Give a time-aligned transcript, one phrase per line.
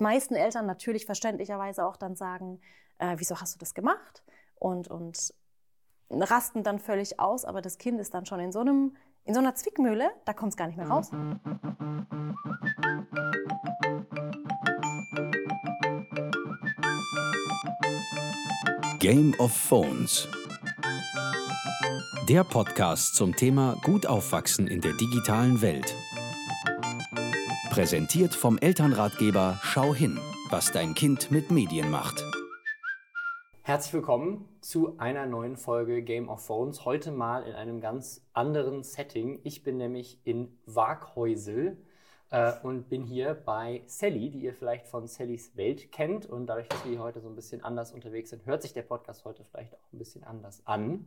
[0.00, 2.60] meisten Eltern natürlich verständlicherweise auch dann sagen,
[2.98, 4.22] äh, wieso hast du das gemacht?
[4.56, 5.32] Und, und
[6.10, 9.40] rasten dann völlig aus, aber das Kind ist dann schon in so einem in so
[9.40, 11.10] einer Zwickmühle, da kommt es gar nicht mehr raus.
[18.98, 20.28] Game of Phones.
[22.28, 25.94] Der Podcast zum Thema Gut aufwachsen in der digitalen Welt.
[27.70, 30.18] Präsentiert vom Elternratgeber Schau hin,
[30.50, 32.20] was dein Kind mit Medien macht.
[33.62, 36.84] Herzlich willkommen zu einer neuen Folge Game of Phones.
[36.84, 39.38] Heute mal in einem ganz anderen Setting.
[39.44, 41.76] Ich bin nämlich in Waghäusel
[42.30, 46.26] äh, und bin hier bei Sally, die ihr vielleicht von Sallys Welt kennt.
[46.26, 49.24] Und dadurch, dass wir heute so ein bisschen anders unterwegs sind, hört sich der Podcast
[49.24, 51.06] heute vielleicht auch ein bisschen anders an.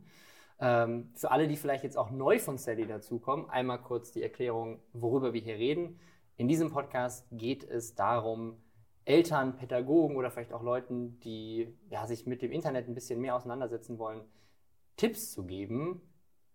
[0.60, 4.78] Ähm, für alle, die vielleicht jetzt auch neu von Sally dazukommen, einmal kurz die Erklärung,
[4.94, 6.00] worüber wir hier reden.
[6.36, 8.60] In diesem Podcast geht es darum,
[9.04, 13.36] Eltern, Pädagogen oder vielleicht auch Leuten, die ja, sich mit dem Internet ein bisschen mehr
[13.36, 14.22] auseinandersetzen wollen,
[14.96, 16.00] Tipps zu geben,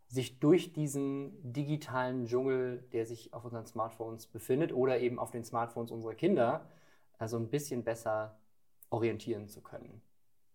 [0.07, 5.45] sich durch diesen digitalen Dschungel, der sich auf unseren Smartphones befindet oder eben auf den
[5.45, 6.67] Smartphones unserer Kinder,
[7.17, 8.39] also ein bisschen besser
[8.89, 10.01] orientieren zu können.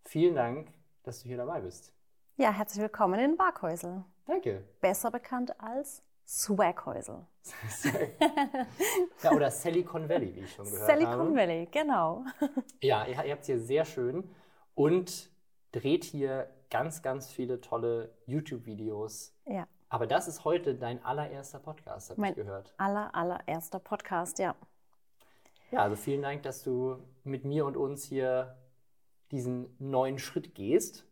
[0.04, 1.94] Vielen Dank, dass du hier dabei bist.
[2.36, 4.04] Ja, herzlich willkommen in Waghäusel.
[4.26, 4.64] Danke.
[4.80, 7.26] Besser bekannt als Swaghäusel.
[9.22, 11.24] ja, oder Silicon Valley, wie ich schon gehört Silicon habe.
[11.24, 12.24] Silicon Valley, genau.
[12.80, 14.28] Ja, ihr, ihr habt es hier sehr schön
[14.74, 15.30] und
[15.72, 19.34] dreht hier ganz, ganz viele tolle YouTube-Videos.
[19.46, 19.66] Ja.
[19.88, 22.74] Aber das ist heute dein allererster Podcast, habe ich gehört.
[22.78, 24.56] Aller, allererster Podcast, ja.
[25.70, 28.56] Ja, also vielen Dank, dass du mit mir und uns hier
[29.30, 31.06] diesen neuen Schritt gehst.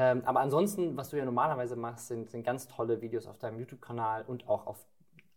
[0.00, 3.58] Ähm, aber ansonsten, was du ja normalerweise machst, sind, sind ganz tolle Videos auf deinem
[3.58, 4.86] YouTube-Kanal und auch auf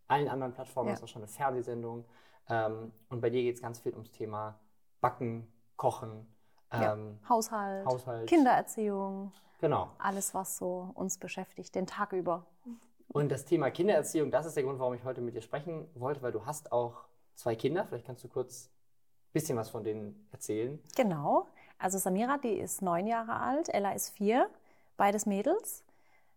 [0.08, 0.88] allen anderen Plattformen.
[0.88, 0.94] Ja.
[0.94, 2.06] Das ist auch schon eine Fernsehsendung.
[2.47, 4.58] Ähm, und bei dir geht es ganz viel ums Thema
[5.02, 6.34] Backen, Kochen,
[6.72, 6.94] ja.
[6.94, 9.34] ähm, Haushalt, Haushalt, Kindererziehung.
[9.59, 9.89] Genau.
[9.97, 12.45] Alles, was so uns beschäftigt, den Tag über.
[13.09, 16.22] Und das Thema Kindererziehung, das ist der Grund, warum ich heute mit dir sprechen wollte,
[16.22, 17.03] weil du hast auch
[17.35, 17.85] zwei Kinder.
[17.85, 20.81] Vielleicht kannst du kurz ein bisschen was von denen erzählen.
[20.95, 21.47] Genau.
[21.83, 24.49] Also Samira, die ist neun Jahre alt, Ella ist vier,
[24.95, 25.83] beides Mädels.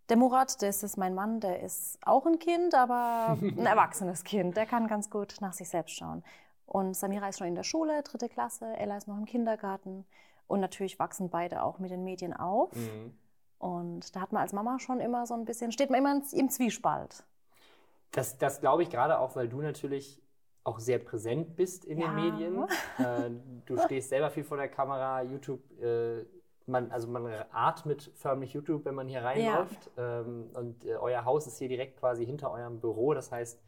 [0.09, 4.57] Der Murat, das ist mein Mann, der ist auch ein Kind, aber ein erwachsenes Kind.
[4.57, 6.25] Der kann ganz gut nach sich selbst schauen.
[6.67, 10.05] Und Samira ist schon in der Schule, dritte Klasse, Ella ist noch im Kindergarten.
[10.49, 12.75] Und natürlich wachsen beide auch mit den Medien auf.
[12.75, 13.17] Mhm.
[13.61, 16.51] Und da hat man als Mama schon immer so ein bisschen, steht man immer im
[16.51, 17.23] Zwiespalt.
[18.11, 20.21] Das, das glaube ich gerade auch, weil du natürlich
[20.67, 22.09] auch sehr präsent bist in ja.
[22.09, 22.65] den Medien.
[22.99, 23.31] Äh,
[23.67, 26.25] du stehst selber viel vor der Kamera, YouTube, äh,
[26.65, 29.91] man, also man atmet förmlich YouTube, wenn man hier reinläuft.
[29.97, 30.21] Ja.
[30.21, 33.13] Ähm, und äh, euer Haus ist hier direkt quasi hinter eurem Büro.
[33.13, 33.61] Das heißt,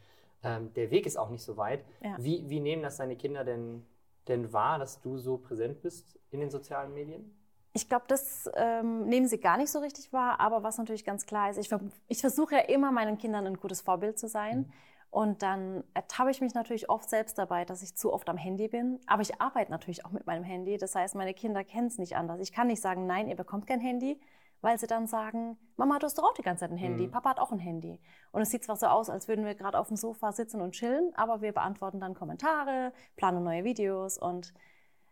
[0.43, 1.85] ähm, der Weg ist auch nicht so weit.
[2.03, 2.17] Ja.
[2.19, 3.85] Wie, wie nehmen das deine Kinder denn,
[4.27, 7.35] denn wahr, dass du so präsent bist in den sozialen Medien?
[7.75, 10.41] Ich glaube, das ähm, nehmen sie gar nicht so richtig wahr.
[10.41, 11.71] Aber was natürlich ganz klar ist, ich,
[12.09, 14.61] ich versuche ja immer meinen Kindern ein gutes Vorbild zu sein.
[14.61, 14.73] Mhm.
[15.11, 18.69] Und dann ertappe ich mich natürlich oft selbst dabei, dass ich zu oft am Handy
[18.69, 19.01] bin.
[19.07, 20.77] Aber ich arbeite natürlich auch mit meinem Handy.
[20.77, 22.41] Das heißt, meine Kinder kennen es nicht anders.
[22.41, 24.21] Ich kann nicht sagen, nein, ihr bekommt kein Handy,
[24.61, 27.11] weil sie dann sagen, Mama, du hast doch auch die ganze Zeit ein Handy, mhm.
[27.13, 28.01] Papa hat auch ein Handy.
[28.33, 30.73] Und es sieht zwar so aus, als würden wir gerade auf dem Sofa sitzen und
[30.73, 34.53] chillen, aber wir beantworten dann Kommentare, planen neue Videos und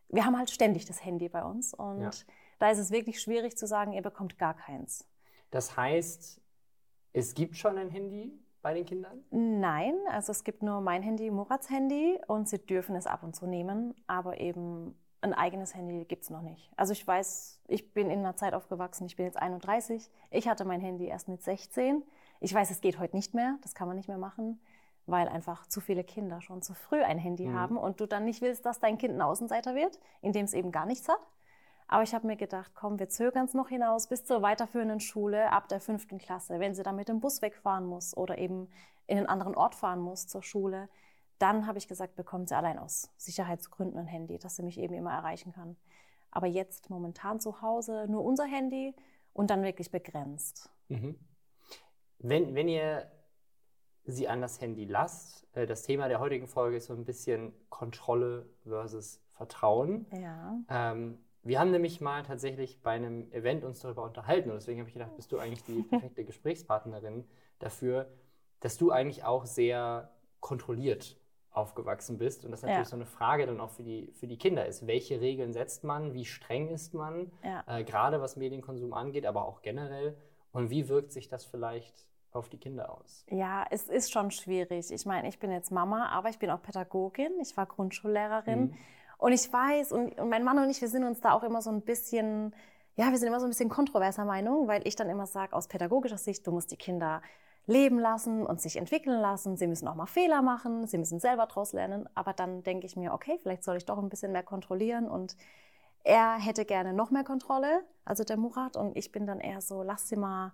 [0.08, 1.74] wir haben halt ständig das Handy bei uns.
[1.74, 2.10] Und ja.
[2.58, 5.06] da ist es wirklich schwierig zu sagen, ihr bekommt gar keins.
[5.50, 6.40] Das heißt,
[7.12, 9.22] es gibt schon ein Handy, bei den Kindern?
[9.30, 13.36] Nein, also es gibt nur mein Handy, Murats Handy und sie dürfen es ab und
[13.36, 16.72] zu nehmen, aber eben ein eigenes Handy gibt es noch nicht.
[16.76, 20.64] Also ich weiß, ich bin in einer Zeit aufgewachsen, ich bin jetzt 31, ich hatte
[20.64, 22.02] mein Handy erst mit 16.
[22.40, 24.60] Ich weiß, es geht heute nicht mehr, das kann man nicht mehr machen,
[25.06, 27.54] weil einfach zu viele Kinder schon zu früh ein Handy mhm.
[27.54, 30.72] haben und du dann nicht willst, dass dein Kind ein Außenseiter wird, indem es eben
[30.72, 31.24] gar nichts hat.
[31.88, 35.52] Aber ich habe mir gedacht, komm, wir zögern es noch hinaus bis zur weiterführenden Schule
[35.52, 36.58] ab der fünften Klasse.
[36.58, 38.68] Wenn sie dann mit dem Bus wegfahren muss oder eben
[39.06, 40.88] in einen anderen Ort fahren muss zur Schule,
[41.38, 44.94] dann habe ich gesagt, bekommt sie allein aus Sicherheitsgründen ein Handy, dass sie mich eben
[44.94, 45.76] immer erreichen kann.
[46.30, 48.94] Aber jetzt momentan zu Hause nur unser Handy
[49.32, 50.70] und dann wirklich begrenzt.
[50.88, 51.16] Mhm.
[52.18, 53.10] Wenn, wenn ihr
[54.04, 57.52] sie an das Handy lasst, äh, das Thema der heutigen Folge ist so ein bisschen
[57.68, 60.06] Kontrolle versus Vertrauen.
[60.12, 60.58] Ja.
[60.68, 64.88] Ähm, wir haben nämlich mal tatsächlich bei einem Event uns darüber unterhalten und deswegen habe
[64.88, 67.24] ich gedacht, bist du eigentlich die perfekte Gesprächspartnerin
[67.58, 68.08] dafür,
[68.60, 70.10] dass du eigentlich auch sehr
[70.40, 71.16] kontrolliert
[71.50, 72.84] aufgewachsen bist und das natürlich ja.
[72.84, 74.86] so eine Frage dann auch für die, für die Kinder ist.
[74.86, 76.12] Welche Regeln setzt man?
[76.12, 77.32] Wie streng ist man?
[77.42, 77.64] Ja.
[77.66, 80.16] Äh, gerade was Medienkonsum angeht, aber auch generell.
[80.52, 83.24] Und wie wirkt sich das vielleicht auf die Kinder aus?
[83.30, 84.90] Ja, es ist schon schwierig.
[84.90, 87.32] Ich meine, ich bin jetzt Mama, aber ich bin auch Pädagogin.
[87.40, 88.60] Ich war Grundschullehrerin.
[88.60, 88.74] Mhm.
[89.18, 91.62] Und ich weiß, und, und mein Mann und ich, wir sind uns da auch immer
[91.62, 92.54] so ein bisschen,
[92.96, 95.68] ja, wir sind immer so ein bisschen kontroverser Meinung, weil ich dann immer sage, aus
[95.68, 97.22] pädagogischer Sicht, du musst die Kinder
[97.66, 99.56] leben lassen und sich entwickeln lassen.
[99.56, 102.08] Sie müssen auch mal Fehler machen, sie müssen selber daraus lernen.
[102.14, 105.08] Aber dann denke ich mir, okay, vielleicht soll ich doch ein bisschen mehr kontrollieren.
[105.08, 105.36] Und
[106.04, 108.76] er hätte gerne noch mehr Kontrolle, also der Murat.
[108.76, 110.52] Und ich bin dann eher so, lass sie mal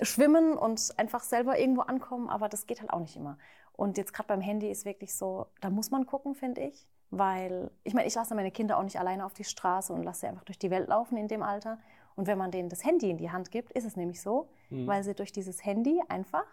[0.00, 2.28] schwimmen und einfach selber irgendwo ankommen.
[2.28, 3.36] Aber das geht halt auch nicht immer.
[3.72, 6.86] Und jetzt gerade beim Handy ist wirklich so, da muss man gucken, finde ich.
[7.14, 10.20] Weil, ich meine, ich lasse meine Kinder auch nicht alleine auf die Straße und lasse
[10.20, 11.78] sie einfach durch die Welt laufen in dem Alter.
[12.16, 14.86] Und wenn man denen das Handy in die Hand gibt, ist es nämlich so, mhm.
[14.86, 16.46] weil sie durch dieses Handy einfach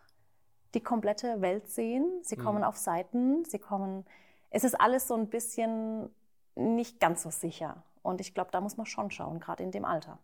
[0.74, 2.06] die komplette Welt sehen.
[2.24, 2.44] Sie mhm.
[2.44, 4.06] kommen auf Seiten, sie kommen.
[4.50, 6.10] Es ist alles so ein bisschen
[6.56, 7.82] nicht ganz so sicher.
[8.02, 10.20] Und ich glaube, da muss man schon schauen, gerade in dem Alter.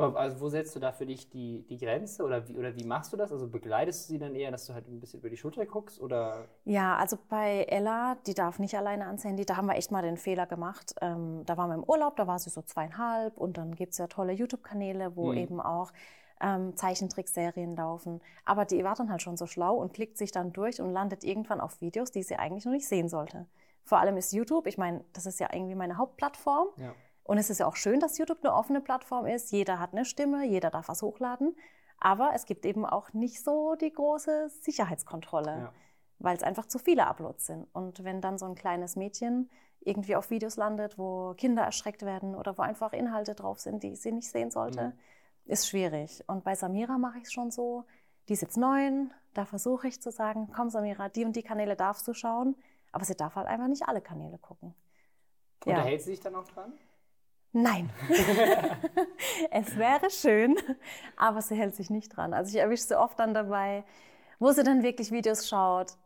[0.00, 3.12] Also wo setzt du da für dich die, die Grenze oder wie, oder wie machst
[3.12, 3.32] du das?
[3.32, 6.00] Also begleitest du sie dann eher, dass du halt ein bisschen über die Schulter guckst?
[6.00, 6.46] Oder?
[6.64, 9.44] Ja, also bei Ella, die darf nicht alleine ans Handy.
[9.44, 10.94] Da haben wir echt mal den Fehler gemacht.
[11.00, 13.98] Ähm, da waren wir im Urlaub, da war sie so zweieinhalb und dann gibt es
[13.98, 15.38] ja tolle YouTube-Kanäle, wo mhm.
[15.38, 15.92] eben auch
[16.40, 18.20] ähm, Zeichentrickserien laufen.
[18.44, 21.24] Aber die war dann halt schon so schlau und klickt sich dann durch und landet
[21.24, 23.46] irgendwann auf Videos, die sie eigentlich noch nicht sehen sollte.
[23.84, 26.68] Vor allem ist YouTube, ich meine, das ist ja irgendwie meine Hauptplattform.
[26.76, 26.94] Ja.
[27.30, 29.52] Und es ist ja auch schön, dass YouTube eine offene Plattform ist.
[29.52, 31.54] Jeder hat eine Stimme, jeder darf was hochladen.
[32.00, 35.72] Aber es gibt eben auch nicht so die große Sicherheitskontrolle, ja.
[36.18, 37.68] weil es einfach zu viele Uploads sind.
[37.72, 39.48] Und wenn dann so ein kleines Mädchen
[39.78, 43.94] irgendwie auf Videos landet, wo Kinder erschreckt werden oder wo einfach Inhalte drauf sind, die
[43.94, 44.92] sie nicht sehen sollte, mhm.
[45.52, 46.24] ist schwierig.
[46.26, 47.84] Und bei Samira mache ich es schon so,
[48.28, 51.76] die ist jetzt neun, da versuche ich zu sagen, komm Samira, die und die Kanäle
[51.76, 52.56] darfst du schauen,
[52.90, 54.74] aber sie darf halt einfach nicht alle Kanäle gucken.
[55.64, 56.04] Unterhält ja.
[56.04, 56.72] sie sich dann auch dran?
[57.52, 57.90] Nein.
[59.50, 60.56] es wäre schön,
[61.16, 62.32] aber sie hält sich nicht dran.
[62.32, 63.84] Also ich erwische sie oft dann dabei,
[64.38, 65.96] wo sie dann wirklich Videos schaut.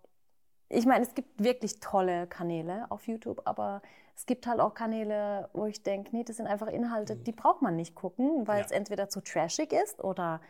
[0.70, 3.82] Ich meine, es gibt wirklich tolle Kanäle auf YouTube, aber
[4.17, 7.25] es gibt halt auch Kanäle, wo ich denke, nee, das sind einfach Inhalte, mhm.
[7.25, 8.64] die braucht man nicht gucken, weil ja.
[8.64, 10.41] es entweder zu trashig ist oder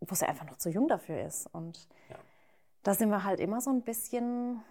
[0.00, 1.46] wo sie einfach noch zu jung dafür ist.
[1.52, 2.16] Und ja.
[2.82, 4.62] da sind wir halt immer so ein bisschen,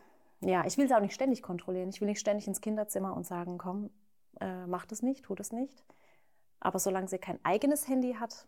[0.41, 1.89] ja, ich will sie auch nicht ständig kontrollieren.
[1.89, 3.89] Ich will nicht ständig ins Kinderzimmer und sagen, komm,
[4.39, 5.83] äh, macht es nicht, tut es nicht.
[6.59, 8.47] Aber solange sie kein eigenes Handy hat,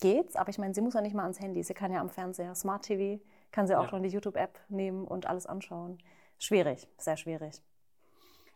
[0.00, 0.36] geht's.
[0.36, 1.62] Aber ich meine, sie muss ja nicht mal ans Handy.
[1.62, 3.22] Sie kann ja am Fernseher, Smart TV,
[3.52, 3.88] kann sie auch ja.
[3.88, 5.98] schon die YouTube-App nehmen und alles anschauen.
[6.38, 7.62] Schwierig, sehr schwierig.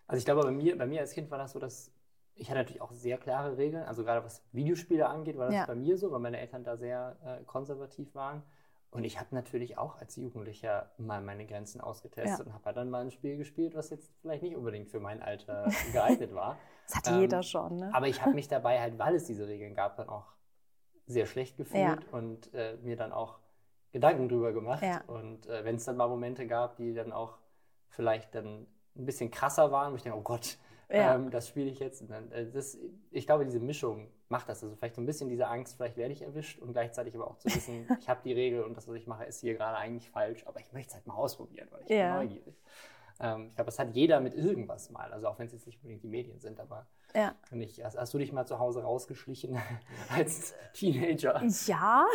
[0.06, 1.90] Also ich glaube, bei mir, bei mir als Kind war das so, dass
[2.36, 3.84] ich hatte natürlich auch sehr klare Regeln.
[3.84, 5.66] Also gerade was Videospiele angeht, war das ja.
[5.66, 8.42] bei mir so, weil meine Eltern da sehr äh, konservativ waren.
[8.94, 12.44] Und ich habe natürlich auch als Jugendlicher mal meine Grenzen ausgetestet ja.
[12.46, 15.20] und habe halt dann mal ein Spiel gespielt, was jetzt vielleicht nicht unbedingt für mein
[15.20, 16.56] Alter geeignet war.
[16.86, 17.90] Das hat ähm, jeder schon, ne?
[17.92, 20.26] Aber ich habe mich dabei halt, weil es diese Regeln gab, dann auch
[21.06, 21.98] sehr schlecht gefühlt ja.
[22.12, 23.40] und äh, mir dann auch
[23.90, 24.84] Gedanken drüber gemacht.
[24.84, 25.02] Ja.
[25.08, 27.38] Und äh, wenn es dann mal Momente gab, die dann auch
[27.88, 30.56] vielleicht dann ein bisschen krasser waren, wo ich denke, oh Gott,
[30.88, 31.16] ja.
[31.16, 32.08] ähm, das spiele ich jetzt.
[32.08, 32.78] Dann, äh, das,
[33.10, 34.62] ich glaube, diese Mischung macht das.
[34.62, 37.38] Also vielleicht so ein bisschen diese Angst, vielleicht werde ich erwischt und gleichzeitig aber auch
[37.38, 40.10] zu wissen, ich habe die Regel und das, was ich mache, ist hier gerade eigentlich
[40.10, 42.18] falsch, aber ich möchte es halt mal ausprobieren, weil ich ja.
[42.18, 42.54] bin neugierig.
[43.20, 45.78] Ähm, ich glaube, das hat jeder mit irgendwas mal, also auch wenn es jetzt nicht
[45.78, 47.32] unbedingt die Medien sind, aber ja.
[47.52, 49.56] ich, hast, hast, du dich mal zu Hause rausgeschlichen
[50.08, 51.40] als Teenager?
[51.66, 52.06] Ja,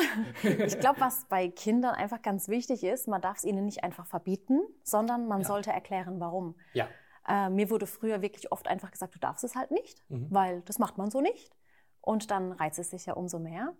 [0.43, 4.05] ich glaube, was bei Kindern einfach ganz wichtig ist, man darf es ihnen nicht einfach
[4.05, 5.47] verbieten, sondern man ja.
[5.47, 6.55] sollte erklären, warum.
[6.73, 6.87] Ja.
[7.27, 10.27] Äh, mir wurde früher wirklich oft einfach gesagt, du darfst es halt nicht, mhm.
[10.31, 11.55] weil das macht man so nicht.
[12.01, 13.73] Und dann reizt es sich ja umso mehr.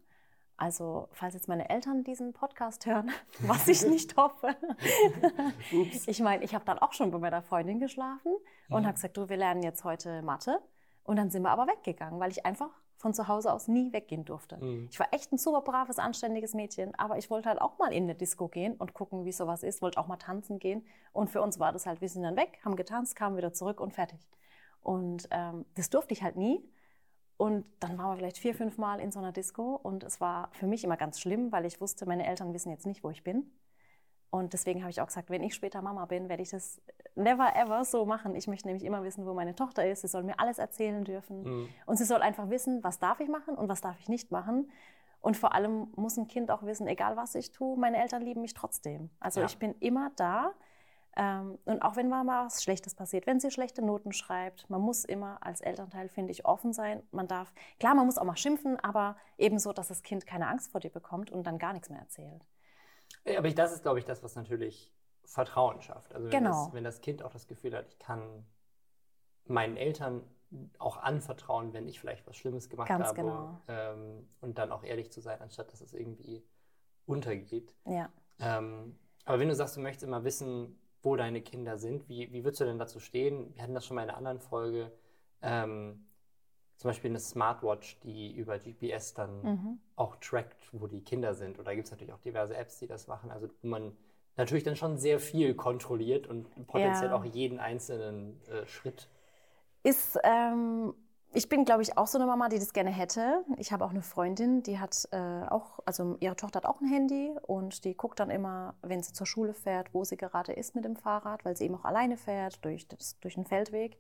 [0.58, 4.56] Also, falls jetzt meine Eltern diesen Podcast hören, was ich nicht hoffe.
[6.06, 8.34] ich meine, ich habe dann auch schon bei meiner Freundin geschlafen
[8.68, 8.88] und ja.
[8.88, 10.60] habe gesagt, du, wir lernen jetzt heute Mathe.
[11.06, 14.26] Und dann sind wir aber weggegangen, weil ich einfach von zu Hause aus nie weggehen
[14.26, 14.58] durfte.
[14.58, 14.90] Mhm.
[14.92, 18.04] Ich war echt ein super braves, anständiges Mädchen, aber ich wollte halt auch mal in
[18.04, 20.86] eine Disco gehen und gucken, wie sowas ist, wollte auch mal tanzen gehen.
[21.14, 23.80] Und für uns war das halt, wir sind dann weg, haben getanzt, kamen wieder zurück
[23.80, 24.20] und fertig.
[24.82, 26.62] Und ähm, das durfte ich halt nie.
[27.40, 30.50] Und dann waren wir vielleicht vier, fünf Mal in so einer Disco und es war
[30.52, 33.24] für mich immer ganz schlimm, weil ich wusste, meine Eltern wissen jetzt nicht, wo ich
[33.24, 33.50] bin.
[34.30, 36.82] Und deswegen habe ich auch gesagt, wenn ich später Mama bin, werde ich das
[37.16, 38.36] never ever so machen.
[38.36, 40.02] Ich möchte nämlich immer wissen, wo meine Tochter ist.
[40.02, 41.44] Sie soll mir alles erzählen dürfen.
[41.44, 41.70] Mhm.
[41.86, 44.70] Und sie soll einfach wissen, was darf ich machen und was darf ich nicht machen.
[45.22, 48.42] Und vor allem muss ein Kind auch wissen, egal was ich tue, meine Eltern lieben
[48.42, 49.12] mich trotzdem.
[49.22, 49.46] Also ja.
[49.46, 50.52] ich bin immer da.
[51.20, 55.04] Ähm, und auch wenn mal was Schlechtes passiert, wenn sie schlechte Noten schreibt, man muss
[55.04, 57.04] immer als Elternteil, finde ich, offen sein.
[57.12, 60.72] Man darf, klar, man muss auch mal schimpfen, aber ebenso, dass das Kind keine Angst
[60.72, 62.46] vor dir bekommt und dann gar nichts mehr erzählt.
[63.26, 64.94] Ja, aber das ist, glaube ich, das, was natürlich
[65.26, 66.16] Vertrauen schafft.
[66.16, 66.66] Also wenn, genau.
[66.68, 68.46] das, wenn das Kind auch das Gefühl hat, ich kann
[69.44, 70.24] meinen Eltern
[70.78, 73.16] auch anvertrauen, wenn ich vielleicht was Schlimmes gemacht Ganz habe.
[73.18, 73.62] Genau.
[73.68, 76.48] Ähm, und dann auch ehrlich zu sein, anstatt dass es irgendwie
[77.06, 77.76] untergeht.
[77.86, 78.10] Ja.
[78.40, 82.08] Ähm, aber wenn du sagst, du möchtest immer wissen, wo deine Kinder sind.
[82.10, 83.54] Wie, wie würdest du denn dazu stehen?
[83.56, 84.92] Wir hatten das schon mal in einer anderen Folge.
[85.42, 86.06] Ähm,
[86.78, 89.80] zum Beispiel eine Smartwatch, die über GPS dann Mhm.
[89.96, 91.60] auch trackt, wo die Kinder sind.
[91.60, 93.32] Oder gibt es natürlich auch diverse Apps, die das machen.
[93.32, 93.96] Also wo man
[94.38, 97.16] natürlich dann schon sehr viel kontrolliert und potenziell Ja.
[97.16, 99.10] auch jeden einzelnen äh, Schritt.
[99.84, 100.94] Ist, ähm,
[101.32, 103.44] ich bin, glaube ich, auch so eine Mama, die das gerne hätte.
[103.58, 105.18] Ich habe auch eine Freundin, die hat äh,
[105.50, 109.14] auch, also ihre Tochter hat auch ein Handy und die guckt dann immer, wenn sie
[109.14, 112.18] zur Schule fährt, wo sie gerade ist mit dem Fahrrad, weil sie eben auch alleine
[112.18, 113.98] fährt durch, das, durch den Feldweg.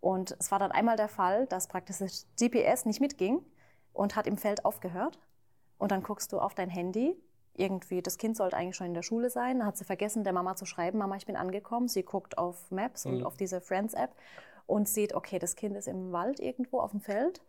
[0.00, 3.44] Und es war dann einmal der Fall, dass praktisch das GPS nicht mitging
[3.92, 5.18] und hat im Feld aufgehört.
[5.78, 7.16] Und dann guckst du auf dein Handy.
[7.54, 9.58] Irgendwie, das Kind sollte eigentlich schon in der Schule sein.
[9.58, 11.86] Dann hat sie vergessen, der Mama zu schreiben, Mama, ich bin angekommen.
[11.86, 13.26] Sie guckt auf Maps und Mhm.
[13.26, 14.14] auf diese Friends-App
[14.66, 17.42] und sieht, okay, das Kind ist im Wald irgendwo auf dem Feld,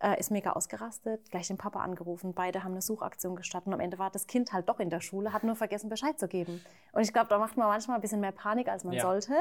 [0.00, 2.34] äh, ist mega ausgerastet, gleich den Papa angerufen.
[2.34, 5.00] Beide haben eine Suchaktion gestartet und am Ende war das Kind halt doch in der
[5.00, 6.64] Schule, hat nur vergessen, Bescheid zu geben.
[6.92, 9.02] Und ich glaube, da macht man manchmal ein bisschen mehr Panik, als man Ja.
[9.02, 9.34] sollte.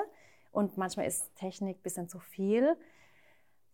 [0.51, 2.75] Und manchmal ist Technik ein bisschen zu viel.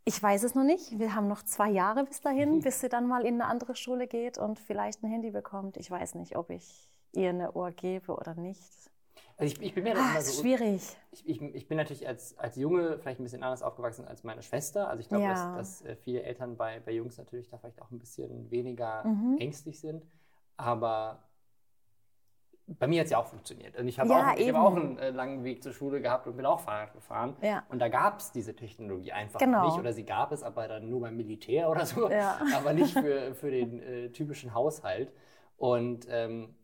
[0.06, 1.00] Ich weiß es noch nicht.
[1.00, 4.08] Wir haben noch zwei Jahre bis dahin, bis sie dann mal in eine andere Schule
[4.08, 5.78] geht und vielleicht ein Handy bekommt.
[5.78, 8.92] Ich weiß nicht, ob ich ihr eine Ohr gebe oder nicht.
[9.38, 10.42] Also ich, ich bin mir Ah, immer so.
[10.42, 10.82] schwierig.
[11.12, 14.44] Ich, ich, ich bin natürlich als, als Junge vielleicht ein bisschen anders aufgewachsen als meine
[14.44, 14.88] Schwester.
[14.90, 15.56] Also ich glaube, Ja.
[15.58, 19.04] dass, dass äh, viele Eltern bei, bei Jungs natürlich da vielleicht auch ein bisschen weniger
[19.06, 19.38] Mhm.
[19.40, 20.06] ängstlich sind.
[20.58, 21.24] Aber
[22.68, 23.78] bei mir hat es ja auch funktioniert.
[23.78, 26.28] Und ich habe Ja, auch, ich habe auch einen äh, langen Weg zur Schule gehabt
[26.28, 27.36] und bin auch Fahrrad gefahren.
[27.42, 27.64] Ja.
[27.70, 29.66] Und da gab es diese Technologie einfach Genau.
[29.66, 29.78] nicht.
[29.80, 32.10] Oder sie gab es, aber dann nur beim Militär oder so.
[32.10, 32.40] Ja.
[32.56, 35.12] Aber nicht für, für den äh, typischen Haushalt.
[35.58, 36.56] Und ähm,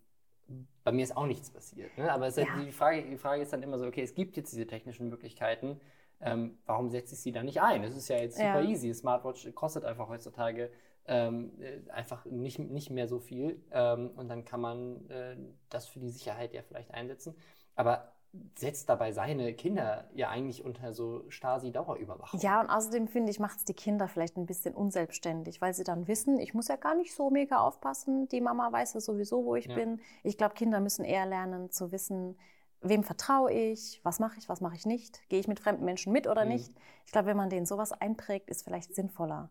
[0.83, 1.97] bei mir ist auch nichts passiert.
[1.97, 2.11] Ne?
[2.11, 2.45] Aber ist Ja.
[2.53, 5.09] halt die, Frage, die Frage ist dann immer so, okay, es gibt jetzt diese technischen
[5.09, 5.79] Möglichkeiten.
[6.21, 7.83] Ähm, warum setze ich sie dann nicht ein?
[7.83, 8.69] Es ist ja jetzt super Ja.
[8.69, 8.93] easy.
[8.93, 10.71] Smartwatch kostet einfach heutzutage
[11.05, 13.61] ähm, äh, einfach nicht, nicht mehr so viel.
[13.71, 15.37] Ähm, und dann kann man äh,
[15.69, 17.35] das für die Sicherheit ja vielleicht einsetzen.
[17.75, 18.11] Aber
[18.55, 22.39] setzt dabei seine Kinder ja eigentlich unter so Stasi-Dauerüberwachung.
[22.39, 25.83] Ja, und außerdem finde ich, macht es die Kinder vielleicht ein bisschen unselbstständig, weil sie
[25.83, 28.27] dann wissen, ich muss ja gar nicht so mega aufpassen.
[28.29, 29.75] Die Mama weiß ja sowieso, wo ich Ja.
[29.75, 29.99] bin.
[30.23, 32.37] Ich glaube, Kinder müssen eher lernen zu wissen,
[32.81, 35.27] wem vertraue ich, was mache ich, was mache ich nicht.
[35.29, 36.51] Gehe ich mit fremden Menschen mit oder Mhm.
[36.51, 36.71] nicht?
[37.05, 39.49] Ich glaube, wenn man denen sowas einprägt, ist vielleicht sinnvoller.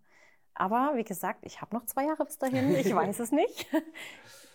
[0.59, 2.75] Aber wie gesagt, ich habe noch zwei Jahre bis dahin.
[2.75, 3.67] Ich weiß es nicht.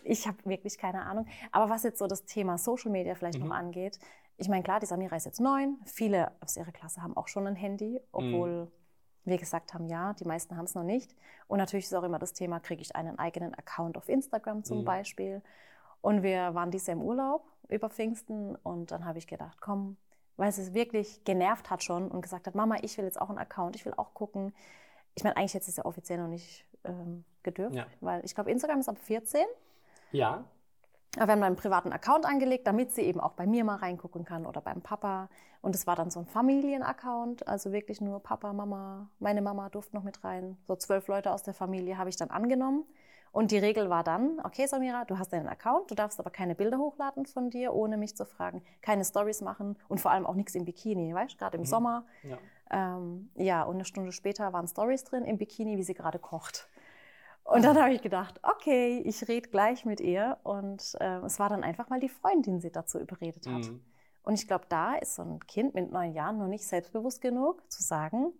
[0.03, 1.25] Ich habe wirklich keine Ahnung.
[1.51, 3.47] Aber was jetzt so das Thema Social Media vielleicht Mhm.
[3.47, 3.99] noch angeht,
[4.37, 5.77] ich meine, klar, die Samira ist jetzt neun.
[5.85, 8.71] Viele aus ihrer Klasse haben auch schon ein Handy, obwohl
[9.25, 11.15] wir gesagt haben, ja, die meisten haben es noch nicht.
[11.47, 14.79] Und natürlich ist auch immer das Thema, kriege ich einen eigenen Account auf Instagram zum
[14.79, 14.85] Mhm.
[14.85, 15.41] Beispiel.
[16.01, 19.95] Und wir waren dieses Jahr im Urlaub über Pfingsten und dann habe ich gedacht, komm,
[20.35, 23.29] weil es es wirklich genervt hat schon und gesagt hat, Mama, ich will jetzt auch
[23.29, 24.53] einen Account, ich will auch gucken.
[25.15, 27.85] Ich meine, eigentlich jetzt ist es ja offiziell noch nicht ähm, gedürft, Ja.
[28.01, 29.45] weil ich glaube, Instagram ist ab 14.
[30.11, 30.43] Ja,
[31.15, 33.75] Aber wir haben dann einen privaten Account angelegt, damit sie eben auch bei mir mal
[33.75, 35.29] reingucken kann oder beim Papa.
[35.61, 39.95] Und es war dann so ein Familienaccount, also wirklich nur Papa, Mama, meine Mama durften
[39.95, 40.57] noch mit rein.
[40.67, 42.83] So zwölf Leute aus der Familie habe ich dann angenommen.
[43.31, 46.53] Und die Regel war dann, okay Samira, du hast deinen Account, du darfst aber keine
[46.53, 50.35] Bilder hochladen von dir, ohne mich zu fragen, keine Stories machen und vor allem auch
[50.35, 51.67] nichts im Bikini, weißt du, gerade im Mhm.
[51.67, 52.05] Sommer.
[52.23, 52.37] ja.
[52.73, 56.67] Ähm, ja, und eine Stunde später waren Stories drin im Bikini, wie sie gerade kocht.
[57.43, 60.37] Und dann habe ich gedacht, okay, ich rede gleich mit ihr.
[60.43, 63.69] Und äh, es war dann einfach mal die Freundin, die sie dazu überredet hat.
[63.69, 63.81] Mhm.
[64.23, 67.69] Und ich glaube, da ist so ein Kind mit neun Jahren noch nicht selbstbewusst genug
[67.69, 68.31] zu sagen,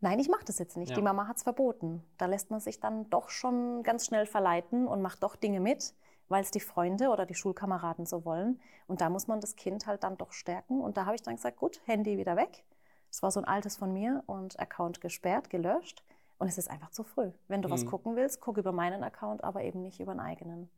[0.00, 0.90] nein, ich mache das jetzt nicht.
[0.90, 0.96] Ja.
[0.96, 2.02] Die Mama hat es verboten.
[2.16, 5.94] Da lässt man sich dann doch schon ganz schnell verleiten und macht doch Dinge mit,
[6.28, 8.58] weil es die Freunde oder die Schulkameraden so wollen.
[8.86, 10.80] Und da muss man das Kind halt dann doch stärken.
[10.80, 12.64] Und da habe ich dann gesagt, gut, Handy wieder weg.
[13.10, 16.04] Das war so ein altes von mir und Account gesperrt, gelöscht.
[16.38, 17.32] Und es ist einfach zu früh.
[17.48, 17.90] Wenn du was Mhm.
[17.90, 20.70] gucken willst, guck über meinen Account, aber eben nicht über einen eigenen.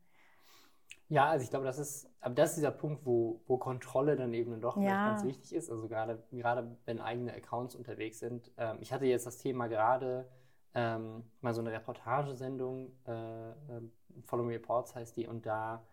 [1.09, 4.33] Ja, also ich glaube, das ist, aber das ist dieser Punkt, wo, wo Kontrolle dann
[4.33, 5.03] eben doch Ja.
[5.03, 5.69] ganz wichtig ist.
[5.69, 8.51] Also gerade, gerade wenn eigene Accounts unterwegs sind.
[8.57, 10.27] Ähm, ich hatte jetzt das Thema gerade
[10.73, 13.81] ähm, mal so eine Reportagesendung, äh, äh,
[14.25, 15.83] Follow Me Reports heißt die, und da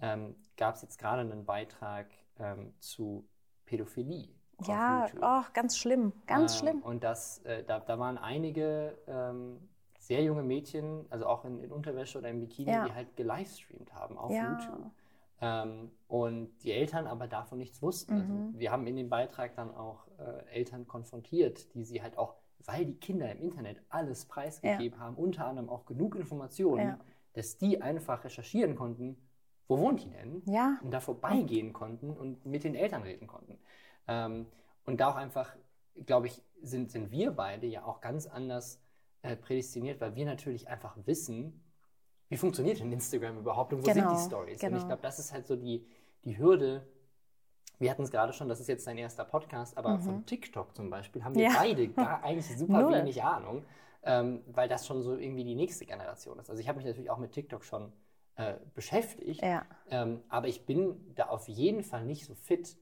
[0.00, 2.06] ähm, gab es jetzt gerade einen Beitrag
[2.38, 3.28] ähm, zu
[3.66, 4.28] Pädophilie.
[4.66, 6.82] Ja, oh, ganz schlimm, ganz Ähm, schlimm.
[6.82, 11.72] Und das, äh, da, da waren einige ähm, sehr junge Mädchen, also auch in, in
[11.72, 12.84] Unterwäsche oder im Bikini, Ja.
[12.86, 14.42] die halt gelivestreamt haben auf Ja.
[14.42, 14.90] YouTube.
[15.42, 18.14] Ähm, und die Eltern aber davon nichts wussten.
[18.14, 18.58] Also Mhm.
[18.58, 22.34] wir haben in dem Beitrag dann auch äh, Eltern konfrontiert, die sie halt auch,
[22.66, 26.98] weil die Kinder im Internet alles preisgegeben haben, unter anderem auch genug Informationen, Ja.
[27.32, 29.16] dass die einfach recherchieren konnten,
[29.68, 30.42] wo wohnt die denn?
[30.44, 33.58] Ja, und da vorbeigehen konnten und mit den Eltern reden konnten.
[34.10, 34.46] Ähm,
[34.86, 35.54] und da auch einfach,
[36.04, 38.82] glaube ich, sind, sind wir beide ja auch ganz anders
[39.22, 41.62] äh, prädestiniert, weil wir natürlich einfach wissen,
[42.28, 44.60] wie funktioniert denn Instagram überhaupt und wo Genau, sind die Stories?
[44.62, 44.78] Und genau.
[44.78, 45.86] ich glaube, das ist halt so die,
[46.24, 46.86] die Hürde,
[47.78, 50.02] wir hatten es gerade schon, das ist jetzt dein erster Podcast, aber Mhm.
[50.02, 51.52] von TikTok zum Beispiel haben wir Ja.
[51.56, 52.92] beide gar eigentlich super Null.
[52.98, 53.64] wenig Ahnung,
[54.02, 56.50] ähm, weil das schon so irgendwie die nächste Generation ist.
[56.50, 57.92] Also ich habe mich natürlich auch mit TikTok schon
[58.36, 59.64] äh, beschäftigt, Ja.
[59.88, 62.76] ähm, aber ich bin da auf jeden Fall nicht so fit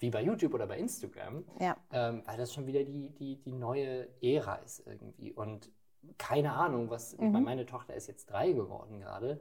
[0.00, 1.76] wie bei YouTube oder bei Instagram, Ja.
[1.92, 5.32] ähm, weil das schon wieder die, die, die neue Ära ist irgendwie.
[5.32, 5.70] Und
[6.16, 7.42] keine Ahnung, was, Mhm.
[7.42, 9.40] meine Tochter ist jetzt drei geworden gerade.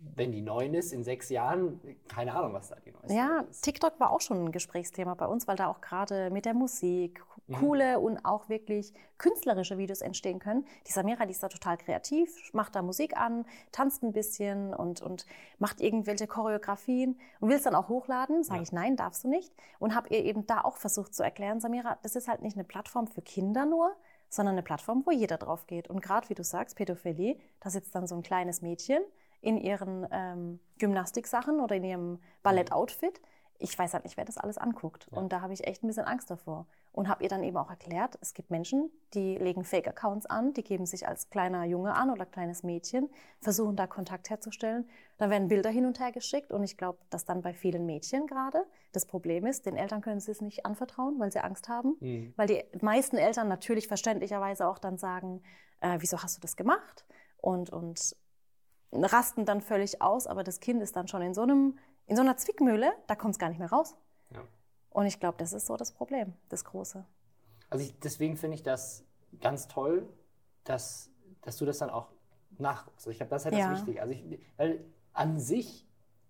[0.00, 3.62] Wenn die neun ist, in sechs Jahren, keine Ahnung, was da die neueste Ja, ist.
[3.62, 7.22] TikTok war auch schon ein Gesprächsthema bei uns, weil da auch gerade mit der Musik
[7.48, 7.54] Mhm.
[7.54, 10.66] coole und auch wirklich künstlerische Videos entstehen können.
[10.86, 15.00] Die Samira, die ist da total kreativ, macht da Musik an, tanzt ein bisschen und,
[15.00, 15.24] und
[15.58, 18.44] macht irgendwelche Choreografien und will es dann auch hochladen.
[18.44, 18.62] Sage Ja.
[18.64, 19.50] ich, nein, darfst du nicht.
[19.78, 22.64] Und habe ihr eben da auch versucht zu erklären, Samira, das ist halt nicht eine
[22.64, 23.96] Plattform für Kinder nur,
[24.28, 25.88] sondern eine Plattform, wo jeder drauf geht.
[25.88, 29.00] Und gerade wie du sagst, Pädophilie, da sitzt dann so ein kleines Mädchen
[29.40, 33.20] in ihren ähm, Gymnastiksachen oder in ihrem Ballettoutfit.
[33.60, 35.08] Ich weiß halt nicht, wer das alles anguckt.
[35.10, 35.18] Ja.
[35.18, 36.66] Und da habe ich echt ein bisschen Angst davor.
[36.92, 40.64] Und habe ihr dann eben auch erklärt, es gibt Menschen, die legen Fake-Accounts an, die
[40.64, 43.08] geben sich als kleiner Junge an oder kleines Mädchen,
[43.40, 44.88] versuchen da Kontakt herzustellen.
[45.16, 46.52] Da werden Bilder hin und her geschickt.
[46.52, 50.18] Und ich glaube, dass dann bei vielen Mädchen gerade das Problem ist, den Eltern können
[50.18, 51.96] sie es nicht anvertrauen, weil sie Angst haben.
[52.00, 52.34] Mhm.
[52.36, 55.42] Weil die meisten Eltern natürlich verständlicherweise auch dann sagen,
[55.80, 57.04] äh, wieso hast du das gemacht?
[57.40, 58.16] Und, und
[58.92, 62.22] rasten dann völlig aus, aber das Kind ist dann schon in so, einem, in so
[62.22, 63.96] einer Zwickmühle, da kommt es gar nicht mehr raus.
[64.32, 64.42] Ja.
[64.90, 67.04] Und ich glaube, das ist so das Problem, das Große.
[67.70, 69.04] Also ich, deswegen finde ich das
[69.40, 70.08] ganz toll,
[70.64, 71.10] dass,
[71.42, 72.08] dass du das dann auch
[72.58, 73.00] nachguckst.
[73.00, 73.70] Also ich glaube, das ist halt Ja.
[73.70, 74.00] das Wichtige.
[74.00, 75.86] Also ich, weil an sich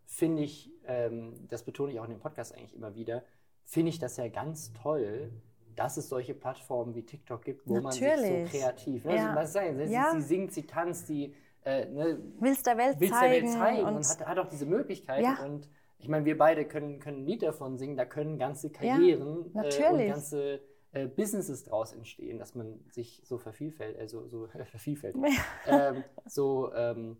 [0.06, 3.22] finde ich, ähm, das betone ich auch in dem Podcast eigentlich immer wieder,
[3.64, 5.30] finde ich das ja ganz toll,
[5.76, 8.50] dass es solche Plattformen wie TikTok gibt, wo man Natürlich.
[8.50, 9.14] sich so kreativ, ne?
[9.16, 9.26] Ja.
[9.28, 10.10] also, was sagen, sie, Ja.
[10.12, 11.34] sie singt, sie tanzt, sie
[11.64, 13.46] äh, ne, Willst der Welt willst der zeigen.
[13.46, 15.24] Welt zeigen und, und hat, hat auch diese Möglichkeiten.
[15.24, 15.44] Ja.
[15.44, 19.52] Und ich meine, wir beide können, können ein Lied davon singen, da können ganze Karrieren
[19.54, 20.60] äh, und ganze
[20.92, 25.24] äh, Businesses draus entstehen, dass man sich so vervielfältigt, also so vervielfältigt,
[25.66, 27.18] ähm, so ähm,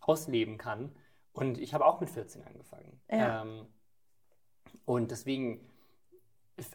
[0.00, 0.94] ausleben kann.
[1.32, 3.00] Und ich habe auch mit 14 angefangen.
[3.10, 3.42] Ja.
[3.42, 3.66] Ähm,
[4.84, 5.68] und deswegen,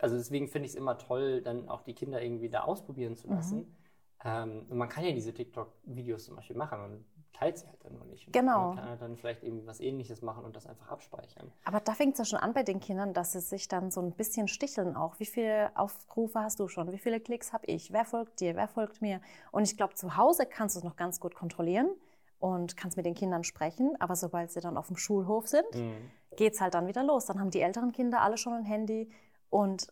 [0.01, 3.27] also deswegen finde ich es immer toll, dann auch die Kinder irgendwie da ausprobieren zu
[3.29, 3.59] lassen.
[3.59, 3.75] Mhm.
[4.23, 8.05] Ähm, man kann ja diese TikTok-Videos zum Beispiel machen und teilt sie halt dann nur
[8.05, 8.31] nicht.
[8.33, 8.67] Genau.
[8.69, 11.49] Man kann halt dann vielleicht irgendwie was ähnliches machen und das einfach abspeichern.
[11.63, 14.01] Aber da fängt es ja schon an bei den Kindern, dass sie sich dann so
[14.01, 15.19] ein bisschen sticheln auch.
[15.19, 16.91] Wie viele Aufrufe hast du schon?
[16.91, 17.93] Wie viele Klicks habe ich?
[17.93, 18.55] Wer folgt dir?
[18.57, 19.21] Wer folgt mir?
[19.51, 21.89] Und ich glaube, zu Hause kannst du es noch ganz gut kontrollieren
[22.39, 23.95] und kannst mit den Kindern sprechen.
[24.01, 26.11] Aber sobald sie dann auf dem Schulhof sind, Mhm.
[26.35, 27.25] geht es halt dann wieder los.
[27.25, 29.09] Dann haben die älteren Kinder alle schon ein Handy
[29.49, 29.87] und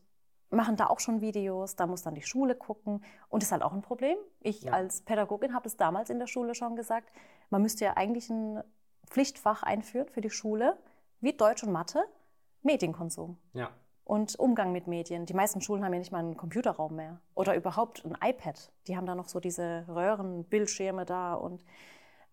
[0.50, 1.76] machen da auch schon Videos.
[1.76, 3.04] Da muss dann die Schule gucken.
[3.30, 4.18] Und das ist halt auch ein Problem.
[4.42, 4.74] Ich Ja.
[4.74, 7.12] als Pädagogin habe es damals in der Schule schon gesagt.
[7.50, 8.64] Man müsste ja eigentlich ein
[9.08, 10.78] Pflichtfach einführen für die Schule,
[11.22, 12.04] wie Deutsch und Mathe,
[12.62, 13.70] Medienkonsum Ja.
[14.04, 15.26] und Umgang mit Medien.
[15.26, 18.72] Die meisten Schulen haben ja nicht mal einen Computerraum mehr oder überhaupt ein iPad.
[18.88, 21.64] Die haben da noch so diese Röhrenbildschirme da und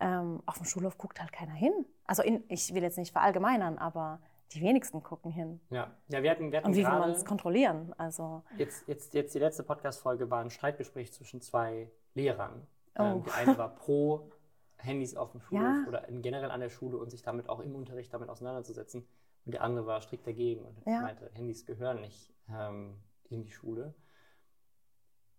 [0.01, 1.73] ähm, auf dem Schulhof guckt halt keiner hin.
[2.07, 4.21] Also in, ich will jetzt nicht verallgemeinern, aber
[4.55, 5.61] die wenigsten gucken hin.
[5.71, 5.91] Ja.
[6.09, 7.93] ja, wir hatten, wir hatten Und wie will man es kontrollieren?
[7.99, 12.67] Also jetzt, jetzt, jetzt die letzte Podcast-Folge war ein Streitgespräch zwischen zwei Lehrern.
[12.99, 13.03] Oh.
[13.03, 14.31] Ähm, die eine war pro
[14.77, 15.85] Handys auf dem Schulhof Ja.
[15.89, 19.07] oder generell an der Schule und sich damit auch im Unterricht damit auseinanderzusetzen.
[19.47, 21.01] Und die andere war strikt dagegen und Ja.
[21.01, 22.97] meinte, Handys gehören nicht ähm,
[23.31, 23.95] in die Schule.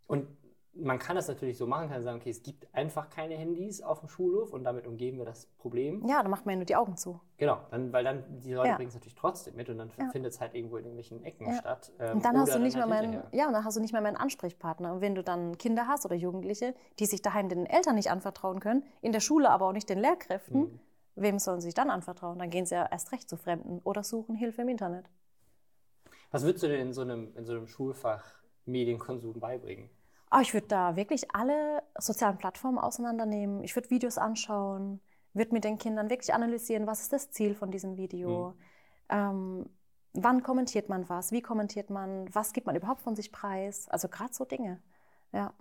[0.08, 0.28] Und
[0.78, 4.00] man kann das natürlich so machen, kann sagen, okay, es gibt einfach keine Handys auf
[4.02, 6.06] dem Schulhof und damit umgehen wir das Problem.
[6.08, 7.20] ja, da macht man ja nur die Augen zu.
[7.38, 8.76] Genau, dann, weil dann die Leute Ja.
[8.76, 10.10] bringen es natürlich trotzdem mit und dann Ja.
[10.12, 11.54] findet es halt irgendwo in irgendwelchen Ecken Ja.
[11.54, 11.92] statt.
[12.00, 13.30] ähm, Und dann hast du nicht mehr halt meinen, hinterher.
[13.40, 14.94] ja, und dann hast du nicht mehr meinen Ansprechpartner.
[14.94, 18.60] Und wenn du dann Kinder hast oder Jugendliche, die sich daheim den Eltern nicht anvertrauen
[18.60, 20.80] können, in der Schule aber auch nicht den Lehrkräften, Mhm.
[21.16, 22.38] wem sollen sie sich dann anvertrauen?
[22.40, 25.10] Dann gehen sie ja erst recht zu Fremden oder suchen Hilfe im Internet.
[26.32, 28.24] Was würdest du denn in so einem, in so einem Schulfach
[28.66, 29.90] Medienkonsum beibringen?
[30.36, 33.64] Ah, ich würde da wirklich alle sozialen Plattformen auseinandernehmen.
[33.64, 35.00] Ich würde Videos anschauen,
[35.32, 38.54] würde mit den Kindern wirklich analysieren, was ist das Ziel von diesem Video.
[39.08, 39.70] Ähm,
[40.12, 41.32] wann kommentiert man was?
[41.32, 42.28] Wie kommentiert man?
[42.36, 43.88] Was gibt man überhaupt von sich preis?
[43.88, 44.82] Also gerade so Dinge.
[45.32, 45.54] Ja.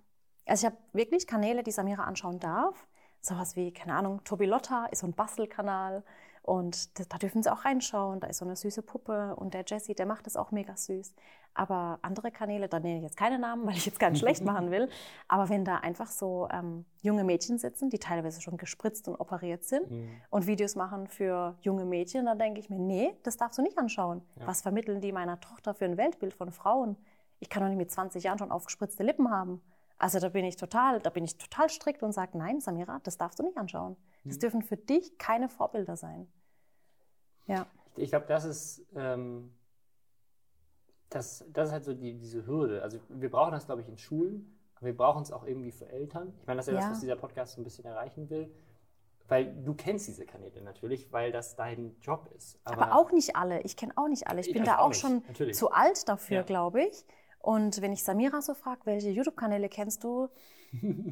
[0.45, 2.85] Also ich habe wirklich Kanäle, die Samira anschauen darf.
[3.21, 6.03] Sowas wie, keine Ahnung, Tobi Lotta ist so ein Bastelkanal
[6.45, 8.19] und da, da dürfen sie auch reinschauen.
[8.19, 11.13] Da ist so eine süße Puppe und der Jesse, der macht das auch mega süß.
[11.55, 14.69] Aber andere Kanäle, da nenne ich jetzt keine Namen, weil ich jetzt ganz schlecht machen
[14.71, 14.89] will.
[15.27, 19.63] Aber wenn da einfach so ähm, junge Mädchen sitzen, die teilweise schon gespritzt und operiert
[19.63, 20.09] sind Mhm.
[20.29, 23.77] und Videos machen für junge Mädchen, dann denke ich mir, nee, das darfst du nicht
[23.77, 24.21] anschauen.
[24.39, 24.47] Ja.
[24.47, 26.95] Was vermitteln die meiner Tochter für ein Weltbild von Frauen?
[27.39, 29.61] Ich kann doch nicht mit 20 Jahren schon aufgespritzte Lippen haben.
[29.97, 33.17] Also da bin ich total, da bin ich total strikt und sage, nein, Samira, das
[33.17, 33.95] darfst du nicht anschauen.
[34.25, 34.39] Das Mhm.
[34.39, 36.27] dürfen für dich keine Vorbilder sein.
[37.47, 37.65] Ja.
[37.95, 39.53] Ich, ich glaube, das ist ähm,
[41.09, 42.81] das, das ist halt so die, diese Hürde.
[42.81, 45.87] Also wir brauchen das, glaube ich, in Schulen, aber wir brauchen es auch irgendwie für
[45.87, 46.33] Eltern.
[46.41, 46.85] Ich meine, das ist ja, Ja.
[46.87, 48.53] das, was dieser Podcast so ein bisschen erreichen will.
[49.27, 52.59] Weil du kennst diese Kanäle natürlich, weil das dein Job ist.
[52.63, 53.61] Aber, auch nicht alle.
[53.61, 54.41] Ich kenne auch nicht alle.
[54.41, 56.43] Ich Ich bin da auch auch schon zu alt dafür, Ja.
[56.43, 57.05] glaube ich.
[57.45, 60.29] Und wenn ich Samira so frage, welche YouTube-Kanäle kennst du?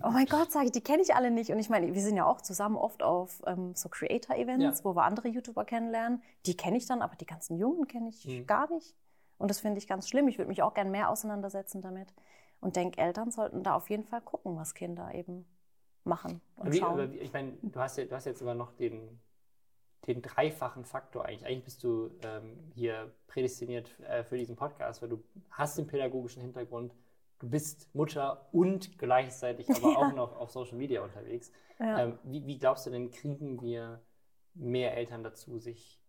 [0.02, 1.52] Oh mein Gott, sage ich, die kenne ich alle nicht.
[1.52, 4.84] Und ich meine, wir sind ja auch zusammen oft auf ähm, so Creator-Events, Ja.
[4.86, 6.24] wo wir andere YouTuber kennenlernen.
[6.48, 8.48] Die kenne ich dann, aber die ganzen Jungen kenne ich Mhm.
[8.48, 8.96] gar nicht.
[9.38, 10.28] Und das finde ich ganz schlimm.
[10.28, 12.12] Ich würde mich auch gern mehr auseinandersetzen damit.
[12.62, 15.46] Und denke, Eltern sollten da auf jeden Fall gucken, was Kinder eben
[16.04, 17.12] machen und Wie, schauen.
[17.14, 19.20] wie- ich meine, du hast, ja, du hast jetzt sogar noch den,
[20.08, 21.46] den dreifachen Faktor eigentlich.
[21.46, 26.42] Eigentlich bist du ähm, hier prädestiniert äh, für diesen Podcast, weil du hast den pädagogischen
[26.42, 26.94] Hintergrund,
[27.40, 31.52] du bist Mutter und gleichzeitig aber auch noch auf Social Media unterwegs.
[31.80, 32.04] Ja.
[32.04, 34.02] Ähm, wie, wie glaubst du denn, kriegen wir
[34.56, 36.03] mehr Eltern dazu, sich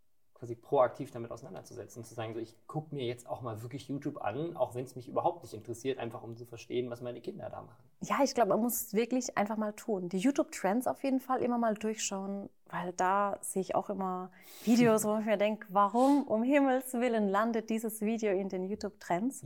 [0.45, 3.89] quasi proaktiv damit auseinanderzusetzen und zu sagen, so, ich gucke mir jetzt auch mal wirklich
[3.89, 7.23] YouTube an, auch wenn es mich überhaupt nicht interessiert, einfach um zu verstehen, was meine
[7.23, 7.83] Kinder da machen.
[8.03, 10.11] Ja, ich glaube, man muss es wirklich einfach mal tun.
[10.11, 14.31] Die YouTube-Trends auf jeden Fall immer mal durchschauen, weil da sehe ich auch immer
[14.65, 19.45] Videos, wo ich mir denke, warum um Himmels Willen landet dieses Video in den YouTube-Trends?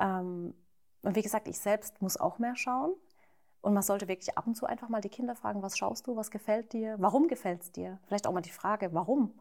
[0.00, 0.54] Ähm,
[1.02, 2.94] und wie gesagt, ich selbst muss auch mehr schauen.
[3.62, 6.16] Und man sollte wirklich ab und zu einfach mal die Kinder fragen, was schaust du,
[6.16, 8.00] was gefällt dir, warum gefällt es dir?
[8.06, 9.34] Vielleicht auch mal die Frage, warum,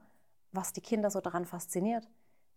[0.52, 2.08] was die Kinder so daran fasziniert.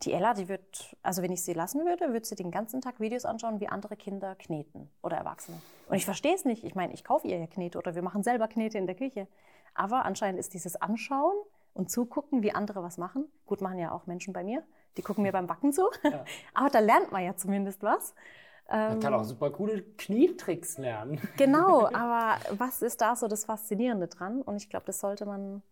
[0.02, 2.98] Die Ella, die wird, also wenn ich sie lassen würde, würde sie den ganzen Tag
[2.98, 5.60] Videos anschauen, wie andere Kinder kneten oder Erwachsene.
[5.88, 6.64] Und ich verstehe es nicht.
[6.64, 9.28] Ich meine, ich kaufe ihr ja Knete oder wir machen selber Knete in der Küche.
[9.74, 11.36] Aber anscheinend ist dieses Anschauen
[11.74, 14.64] und Zugucken, wie andere was machen, gut machen ja auch Menschen bei mir,
[14.96, 16.24] die gucken mir beim Backen zu, Ja.
[16.54, 18.14] aber da lernt man ja zumindest was.
[18.68, 21.20] Man Ähm, kann auch super coole Knietricks lernen.
[21.36, 24.42] Genau, aber was ist da so das Faszinierende dran?
[24.42, 25.62] Und ich glaube, das sollte man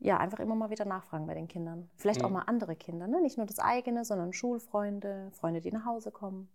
[0.00, 1.90] ja einfach immer mal wieder nachfragen bei den Kindern.
[1.96, 2.34] Vielleicht auch Mhm.
[2.34, 3.20] mal andere Kinder, ne?
[3.20, 6.48] nicht nur das eigene, sondern Schulfreunde, Freunde, die nach Hause kommen.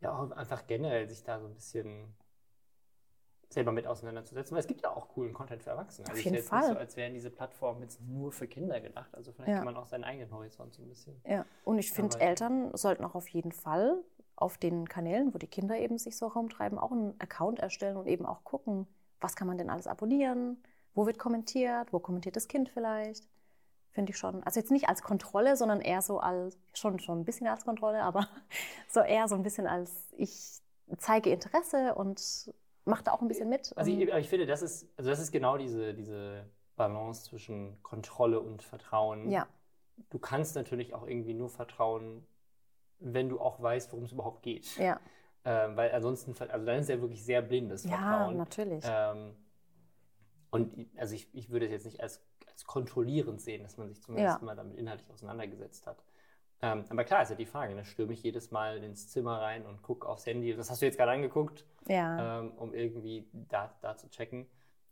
[0.00, 2.14] Ja, auch einfach generell sich da so ein bisschen
[3.50, 6.06] selber mit auseinanderzusetzen, weil es gibt ja auch coolen Content für Erwachsene.
[6.06, 6.72] Auf Also jeden es ist jetzt nicht Fall.
[6.74, 9.14] so, als wären diese Plattformen jetzt nur für Kinder gedacht.
[9.14, 9.56] Also vielleicht Ja.
[9.58, 11.20] kann man auch seinen eigenen Horizont so ein bisschen.
[11.26, 11.44] Ja.
[11.64, 14.02] Und ich finde, Eltern sollten auch auf jeden Fall
[14.36, 18.06] auf den Kanälen, wo die Kinder eben sich so rumtreiben, auch einen Account erstellen und
[18.06, 18.86] eben auch gucken,
[19.20, 20.56] was kann man denn alles abonnieren,
[20.94, 23.28] wo wird kommentiert, wo kommentiert das Kind vielleicht.
[23.90, 24.42] Finde ich schon.
[24.44, 28.02] Also jetzt nicht als Kontrolle, sondern eher so als, schon, schon ein bisschen als Kontrolle,
[28.02, 28.26] aber
[28.88, 30.60] so eher so ein bisschen als, ich
[30.96, 32.52] zeige Interesse und
[32.84, 33.72] mache da auch ein bisschen mit.
[33.76, 38.40] Also ich, ich finde, das ist, also das ist genau diese, diese Balance zwischen Kontrolle
[38.40, 39.30] und Vertrauen.
[39.30, 39.46] ja,
[40.10, 42.26] Du kannst natürlich auch irgendwie nur vertrauen,
[42.98, 44.76] wenn du auch weißt, worum es überhaupt geht.
[44.76, 44.98] ja,
[45.44, 48.36] Ähm, weil ansonsten, also dann ist ja wirklich sehr blindes ja, Vertrauen.
[48.36, 48.84] natürlich.
[48.88, 49.34] Ähm,
[50.52, 53.88] und ich- also ich, ich würde es jetzt nicht als, als kontrollierend sehen, dass man
[53.88, 54.44] sich zumindest Ja.
[54.44, 56.04] mal damit inhaltlich auseinandergesetzt hat.
[56.60, 57.84] Ähm, aber klar ist ja die Frage, ne?
[57.84, 60.96] stürme ich jedes Mal ins Zimmer rein und gucke aufs Handy, das hast du jetzt
[60.96, 62.38] gerade angeguckt, ja.
[62.40, 64.46] ähm, um irgendwie da, da zu checken.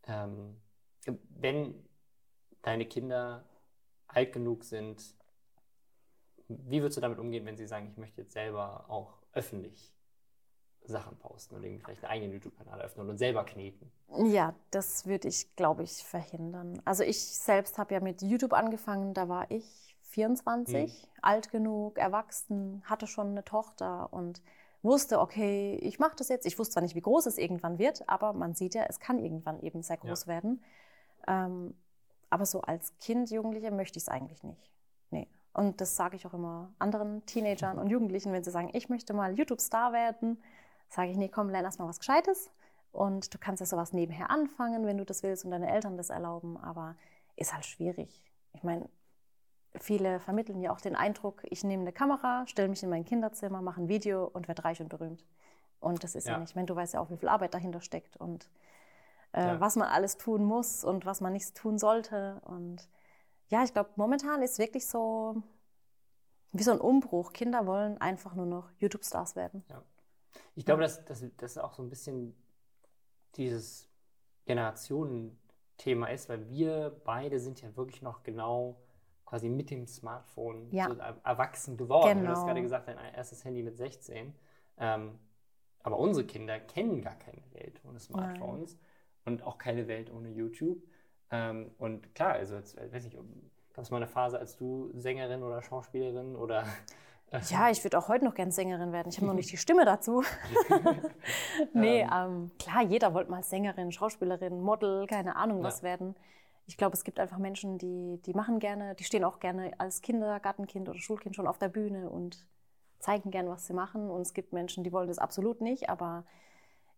[0.09, 0.57] Ähm,
[1.29, 1.75] wenn
[2.63, 3.45] deine Kinder
[4.09, 5.15] alt genug sind,
[6.49, 9.95] wie würdest du damit umgehen, wenn sie sagen, ich möchte jetzt selber auch öffentlich
[10.91, 13.91] Sachen posten und irgendwie vielleicht einen eigenen YouTube-Kanal öffnen und selber kneten?
[14.25, 16.81] Ja, das würde ich, glaube ich, verhindern.
[16.85, 22.83] Also ich selbst habe ja mit YouTube angefangen, da war ich 24, alt genug, erwachsen,
[22.85, 24.43] hatte schon eine Tochter und
[24.83, 26.47] wusste, okay, ich mache das jetzt.
[26.47, 29.19] Ich wusste zwar nicht, wie groß es irgendwann wird, aber man sieht ja, es kann
[29.19, 30.63] irgendwann eben sehr groß werden.
[31.27, 31.75] Ähm,
[32.31, 34.71] aber so als Kind, Jugendliche möchte ich es eigentlich nicht.
[35.11, 35.29] Nee.
[35.53, 39.13] Und das sage ich auch immer anderen Teenagern und Jugendlichen, wenn sie sagen, ich möchte
[39.13, 40.41] mal YouTube-Star werden,
[40.91, 42.51] sage ich, nee, komm, lern erst mal was Gescheites.
[42.93, 46.11] Und du kannst ja sowas nebenher anfangen, wenn du das willst und deine Eltern das
[46.11, 46.97] erlauben, aber
[47.37, 48.25] ist halt schwierig.
[48.53, 48.89] Ich meine,
[49.79, 53.63] viele vermitteln ja auch den Eindruck, ich nehme eine Kamera, stelle mich in mein Kinderzimmer,
[53.63, 55.25] mache ein Video und werde reich und berühmt.
[55.79, 56.39] Und das ist ja, Ja.
[56.41, 56.51] nicht.
[56.51, 58.51] Ich meine, du weißt ja auch, wie viel Arbeit dahinter steckt und
[59.33, 59.61] äh, Ja.
[59.61, 62.43] was man alles tun muss und was man nicht tun sollte.
[62.45, 62.89] Und
[63.49, 65.41] ja, ich glaube, momentan ist wirklich so
[66.53, 67.33] wie so ein Umbruch.
[67.33, 69.65] Kinder wollen einfach nur noch YouTube-Stars werden.
[70.55, 72.35] Ich glaube, dass das, das auch so ein bisschen
[73.37, 73.89] dieses
[74.47, 78.81] Generationenthema ist, weil wir beide sind ja wirklich noch genau
[79.25, 80.89] quasi mit dem Smartphone Ja.
[80.89, 82.25] so er- erwachsen geworden.
[82.25, 82.47] Du hast Genau.
[82.47, 84.35] gerade gesagt, dein erstes Handy mit 16.
[84.79, 85.19] Ähm,
[85.83, 88.77] aber unsere Kinder kennen gar keine Welt ohne Smartphones
[89.25, 90.83] und auch keine Welt ohne YouTube.
[91.31, 93.17] Ähm, und klar, also jetzt, weiß nicht,
[93.73, 96.67] gab es mal eine Phase, als du Sängerin oder Schauspielerin oder
[97.49, 99.09] Ja, ich würde auch heute noch gern Sängerin werden.
[99.11, 100.23] Ich habe noch nicht die Stimme dazu.
[101.73, 105.85] nee, ähm, klar, jeder wollte mal Sängerin, Schauspielerin, Model, keine Ahnung was Ja.
[105.85, 106.17] werden.
[106.67, 110.03] Ich glaube, es gibt einfach Menschen, die, die machen gerne, die stehen auch gerne als
[110.03, 112.47] Kindergartenkind oder Schulkind schon auf der Bühne und
[112.99, 114.11] zeigen gern, was sie machen.
[114.11, 115.89] Und es gibt Menschen, die wollen das absolut nicht.
[115.89, 116.25] Aber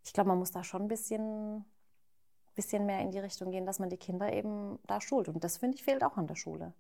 [0.05, 1.65] ich glaube, man muss da schon ein bisschen,
[2.55, 5.29] bisschen mehr in die Richtung gehen, dass man die Kinder eben da schult.
[5.29, 6.73] Und das, finde ich, fehlt auch an der Schule.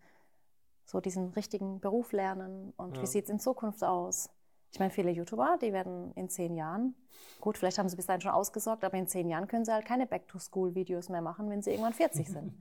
[0.84, 3.02] So diesen richtigen Beruf lernen und Ja.
[3.02, 4.30] wie sieht es in Zukunft aus.
[4.72, 6.94] Ich meine, viele YouTuber, die werden in zehn Jahren,
[7.40, 9.84] gut, vielleicht haben sie bis dahin schon ausgesorgt, aber in zehn Jahren können sie halt
[9.84, 12.54] keine Back-to-School-Videos mehr machen, wenn sie irgendwann 40 sind.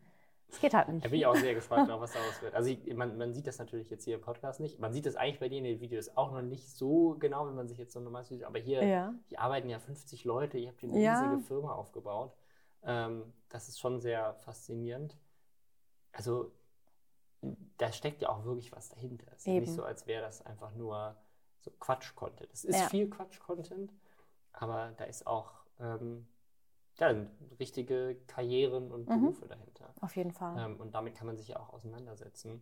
[0.49, 1.05] Das geht halt nicht.
[1.05, 2.53] Da bin ich auch sehr gespannt was daraus wird.
[2.53, 4.79] Also ich, man, man sieht das natürlich jetzt hier im Podcast nicht.
[4.79, 7.55] Man sieht das eigentlich bei dir in den Videos auch noch nicht so genau, wenn
[7.55, 8.45] man sich jetzt so ein normales Video.
[8.47, 9.13] Aber hier, Ja.
[9.29, 11.13] hier arbeiten ja 50 Leute, ihr habt eine Ja.
[11.13, 12.33] riesige Firma aufgebaut.
[12.83, 15.15] Ähm, das ist schon sehr faszinierend.
[16.11, 16.51] Also
[17.77, 19.25] da steckt ja auch wirklich was dahinter.
[19.31, 19.59] Es ist Eben.
[19.61, 21.15] nicht so, als wäre das einfach nur
[21.59, 22.49] so Quatsch-Content.
[22.53, 22.89] Es ist Ja.
[22.89, 23.91] viel Quatsch-Content,
[24.53, 26.27] aber da ist auch ähm,
[26.99, 27.15] ja,
[27.59, 29.19] richtige Karrieren und Mhm.
[29.19, 29.93] Berufe dahinter.
[30.01, 30.55] Auf jeden Fall.
[30.59, 32.61] Ähm, und damit kann man sich ja auch auseinandersetzen.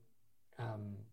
[0.58, 1.06] Ähm,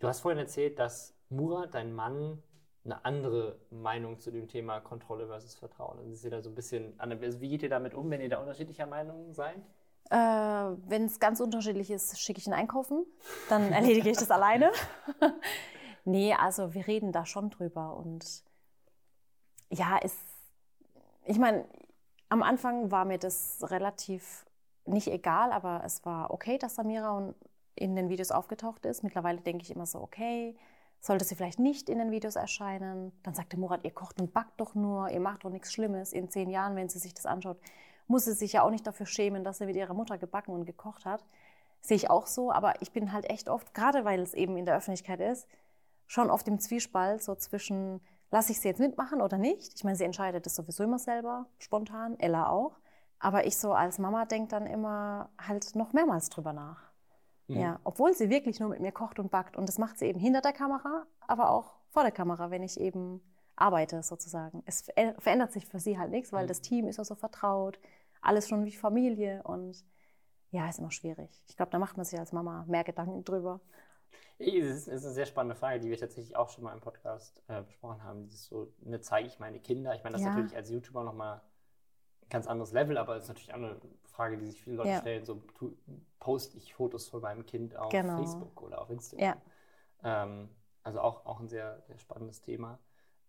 [0.00, 2.42] du hast vorhin erzählt, dass Murat, dein Mann,
[2.84, 5.98] eine andere Meinung zu dem Thema Kontrolle versus Vertrauen.
[5.98, 8.28] Also ist ihr da so ein bisschen, also wie geht ihr damit um, wenn ihr
[8.28, 9.62] da unterschiedlicher Meinung seid?
[10.10, 13.04] Äh, Wenn es ganz unterschiedlich ist, schicke ich ihn einkaufen.
[13.48, 14.70] Dann erledige ich das alleine.
[16.04, 17.96] nee, also wir reden da schon drüber.
[17.96, 18.44] Und
[19.70, 20.16] ja, es,
[21.24, 21.64] ich meine,
[22.28, 24.44] am Anfang war mir das relativ
[24.86, 27.34] nicht egal, aber es war okay, dass Samira
[27.74, 29.02] in den Videos aufgetaucht ist.
[29.02, 30.56] Mittlerweile denke ich immer so, okay,
[31.00, 33.12] sollte sie vielleicht nicht in den Videos erscheinen?
[33.22, 36.12] Dann sagte Murat, ihr kocht und backt doch nur, ihr macht doch nichts Schlimmes.
[36.12, 37.58] In zehn Jahren, wenn sie sich das anschaut,
[38.06, 40.64] muss sie sich ja auch nicht dafür schämen, dass sie mit ihrer Mutter gebacken und
[40.64, 41.24] gekocht hat.
[41.80, 44.64] Sehe ich auch so, aber ich bin halt echt oft, gerade weil es eben in
[44.64, 45.46] der Öffentlichkeit ist,
[46.06, 49.72] schon oft im Zwiespalt so zwischen, lasse ich sie jetzt mitmachen oder nicht?
[49.74, 52.78] Ich meine, sie entscheidet das sowieso immer selber, spontan, Ella auch.
[53.18, 56.90] Aber ich so als Mama denke dann immer halt noch mehrmals drüber nach.
[57.48, 57.56] Mhm.
[57.56, 59.56] Ja, obwohl sie wirklich nur mit mir kocht und backt.
[59.56, 62.78] Und das macht sie eben hinter der Kamera, aber auch vor der Kamera, wenn ich
[62.78, 63.22] eben
[63.56, 64.62] arbeite sozusagen.
[64.66, 66.48] Es ver- verändert sich für sie halt nichts, weil Mhm.
[66.48, 67.78] das Team ist ja so vertraut,
[68.24, 69.84] alles schon wie Familie und
[70.50, 71.30] ja, ist immer schwierig.
[71.48, 73.60] Ich glaube, da macht man sich als Mama mehr Gedanken drüber.
[74.38, 77.42] Es ist, ist eine sehr spannende Frage, die wir tatsächlich auch schon mal im Podcast
[77.48, 78.24] äh, besprochen haben.
[78.24, 79.94] Dieses so, ne, zeige ich meine Kinder?
[79.94, 80.32] Ich meine, das ist Ja.
[80.32, 81.36] natürlich als YouTuber nochmal
[82.22, 84.90] ein ganz anderes Level, aber es ist natürlich auch eine Frage, die sich viele Leute
[84.90, 85.00] Ja.
[85.00, 85.24] stellen.
[85.24, 85.76] So, tu,
[86.18, 88.16] poste ich Fotos von meinem Kind auf Genau.
[88.16, 89.40] Facebook oder auf Instagram?
[90.02, 90.48] Ähm,
[90.82, 92.78] also auch, auch ein sehr, sehr spannendes Thema.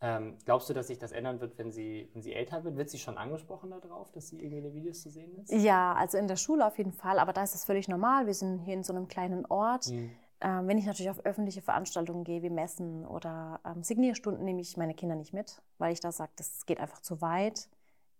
[0.07, 2.77] Ähm, glaubst du, dass sich das ändern wird, wenn sie, wenn sie älter wird?
[2.77, 5.51] Wird sie schon angesprochen darauf, dass sie irgendwie in den Videos zu sehen ist?
[5.51, 8.27] Ja, also in der Schule auf jeden Fall, aber da ist es völlig normal.
[8.27, 9.89] Wir sind hier in so einem kleinen Ort.
[9.89, 10.11] Mhm.
[10.41, 14.77] Ähm, wenn ich natürlich auf öffentliche Veranstaltungen gehe, wie Messen oder ähm, Signierstunden, nehme ich
[14.77, 17.67] meine Kinder nicht mit, weil ich da sage, das geht einfach zu weit.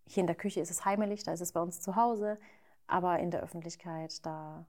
[0.08, 2.39] Hier in der Küche ist es heimelig, da ist es bei uns zu Hause,
[2.88, 4.65] aber in der Öffentlichkeit, da,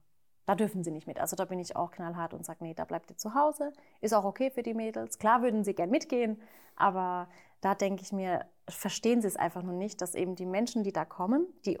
[0.47, 1.19] da dürfen sie nicht mit.
[1.19, 3.73] Also da bin ich auch knallhart und sage, nee, da bleibt ihr zu Hause.
[4.01, 5.19] Ist auch okay für die Mädels.
[5.19, 6.41] Klar würden sie gern mitgehen,
[6.77, 7.27] aber
[7.61, 10.93] da denke ich mir, verstehen sie es einfach nur nicht, dass eben die Menschen, die
[10.93, 11.77] da kommen, die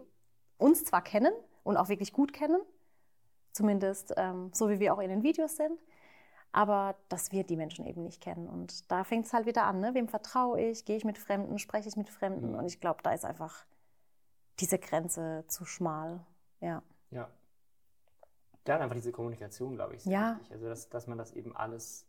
[0.57, 1.31] uns zwar kennen
[1.63, 2.59] und auch wirklich gut kennen,
[3.53, 5.79] zumindest ähm, so wie wir auch in den Videos sind,
[6.51, 8.49] aber dass wir die Menschen eben nicht kennen.
[8.49, 9.93] Und da fängt es halt wieder an, ne?
[9.93, 12.59] wem vertraue ich, gehe ich mit Fremden, spreche ich mit Fremden Mhm.
[12.59, 13.65] und ich glaube, da ist einfach
[14.59, 16.25] diese Grenze zu schmal.
[16.59, 17.29] Ja, Ja.
[18.67, 20.35] Dann einfach diese Kommunikation, glaube ich, sehr Ja.
[20.39, 20.51] wichtig.
[20.53, 22.05] Also, dass, dass man das eben alles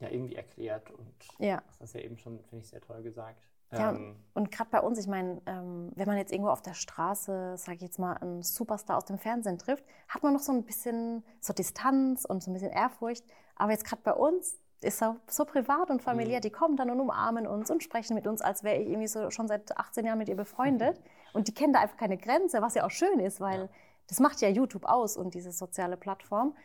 [0.00, 1.62] ja irgendwie erklärt und ja.
[1.68, 3.48] das hast du ja eben schon, finde ich, sehr toll gesagt.
[3.72, 6.74] Ja, Ähm, und gerade bei uns, ich meine, ähm, wenn man jetzt irgendwo auf der
[6.74, 10.52] Straße, sage ich jetzt mal, einen Superstar aus dem Fernsehen trifft, hat man noch so
[10.52, 13.24] ein bisschen so Distanz und so ein bisschen Ehrfurcht.
[13.56, 16.42] Aber jetzt gerade bei uns ist so, so privat und familiär, Mhm.
[16.42, 19.30] die kommen dann und umarmen uns und sprechen mit uns, als wäre ich irgendwie so
[19.30, 21.00] schon seit 18 Jahren mit ihr befreundet.
[21.32, 23.68] Und die kennen da einfach keine Grenze, was ja auch schön ist, weil Ja.
[24.08, 26.56] Das macht ja YouTube aus und diese soziale Plattform.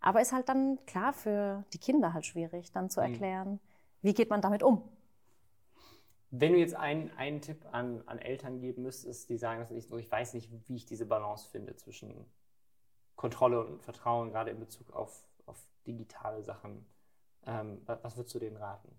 [0.00, 3.02] Aber ist halt dann klar für die Kinder halt schwierig, dann zu Mhm.
[3.02, 3.60] erklären,
[4.02, 4.82] wie geht man damit um.
[6.30, 9.86] Wenn du jetzt einen, einen Tipp an, an Eltern geben müsstest, die sagen, dass ich,
[9.86, 12.26] so, ich weiß nicht, wie ich diese Balance finde zwischen
[13.16, 16.86] Kontrolle und Vertrauen, gerade in Bezug auf, auf digitale Sachen,
[17.46, 18.90] ähm, was, was würdest du denen raten?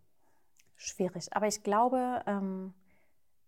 [0.78, 1.34] Schwierig.
[1.36, 2.74] Aber ich glaube, ähm,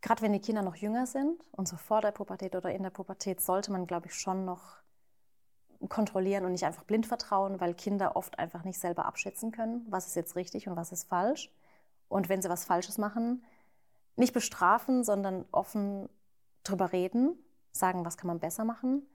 [0.01, 2.89] gerade wenn die Kinder noch jünger sind und so vor der Pubertät oder in der
[2.89, 4.77] Pubertät, sollte man, glaube ich, schon noch
[5.89, 10.07] kontrollieren und nicht einfach blind vertrauen, weil Kinder oft einfach nicht selber abschätzen können, was
[10.07, 11.51] ist jetzt richtig und was ist falsch.
[12.09, 13.43] Und wenn sie was Falsches machen,
[14.15, 16.09] nicht bestrafen, sondern offen
[16.63, 17.37] drüber reden,
[17.71, 19.05] sagen, was kann man besser machen,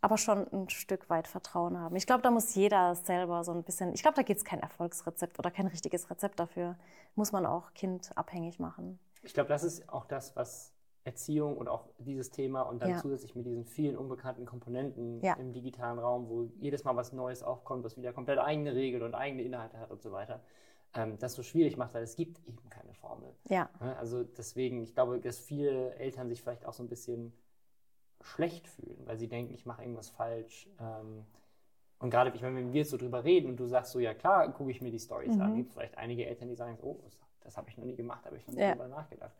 [0.00, 1.94] aber schon ein Stück weit Vertrauen haben.
[1.96, 4.60] Ich glaube, da muss jeder selber so ein bisschen, ich glaube, da gibt es kein
[4.60, 6.76] Erfolgsrezept oder kein richtiges Rezept dafür.
[7.16, 8.98] Muss man auch Kind abhängig machen.
[9.22, 10.72] Ich glaube, das ist auch das, was
[11.04, 12.96] Erziehung und auch dieses Thema und dann Ja.
[12.98, 15.34] zusätzlich mit diesen vielen unbekannten Komponenten Ja.
[15.34, 19.14] im digitalen Raum, wo jedes Mal was Neues aufkommt, was wieder komplett eigene Regeln und
[19.14, 20.42] eigene Inhalte hat und so weiter.
[20.94, 23.32] ähm, das so schwierig macht, weil es gibt eben keine Formel.
[23.48, 23.70] Ja.
[23.80, 23.96] Ne?
[23.98, 27.32] Also deswegen, ich glaube, dass viele Eltern sich vielleicht auch so ein bisschen
[28.22, 30.68] schlecht fühlen, weil sie denken, ich mache irgendwas falsch.
[30.80, 31.24] Ähm,
[32.00, 34.14] und gerade, ich meine, wenn wir jetzt so drüber reden und du sagst so, ja
[34.14, 35.40] klar, gucke ich mir die Stories Mhm.
[35.42, 36.98] an, gibt es vielleicht einige Eltern, die sagen, oh,
[37.40, 38.72] das, habe ich noch nie gemacht, habe ich noch nie Ja.
[38.72, 39.32] drüber nachgedacht.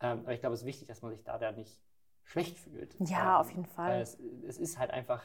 [0.00, 1.78] Ähm, aber ich glaube, es ist wichtig, dass man sich da dann nicht
[2.24, 2.94] schlecht fühlt.
[3.00, 3.90] Ja, Ähm, auf jeden Fall.
[3.90, 5.22] weil Es, es ist halt einfach,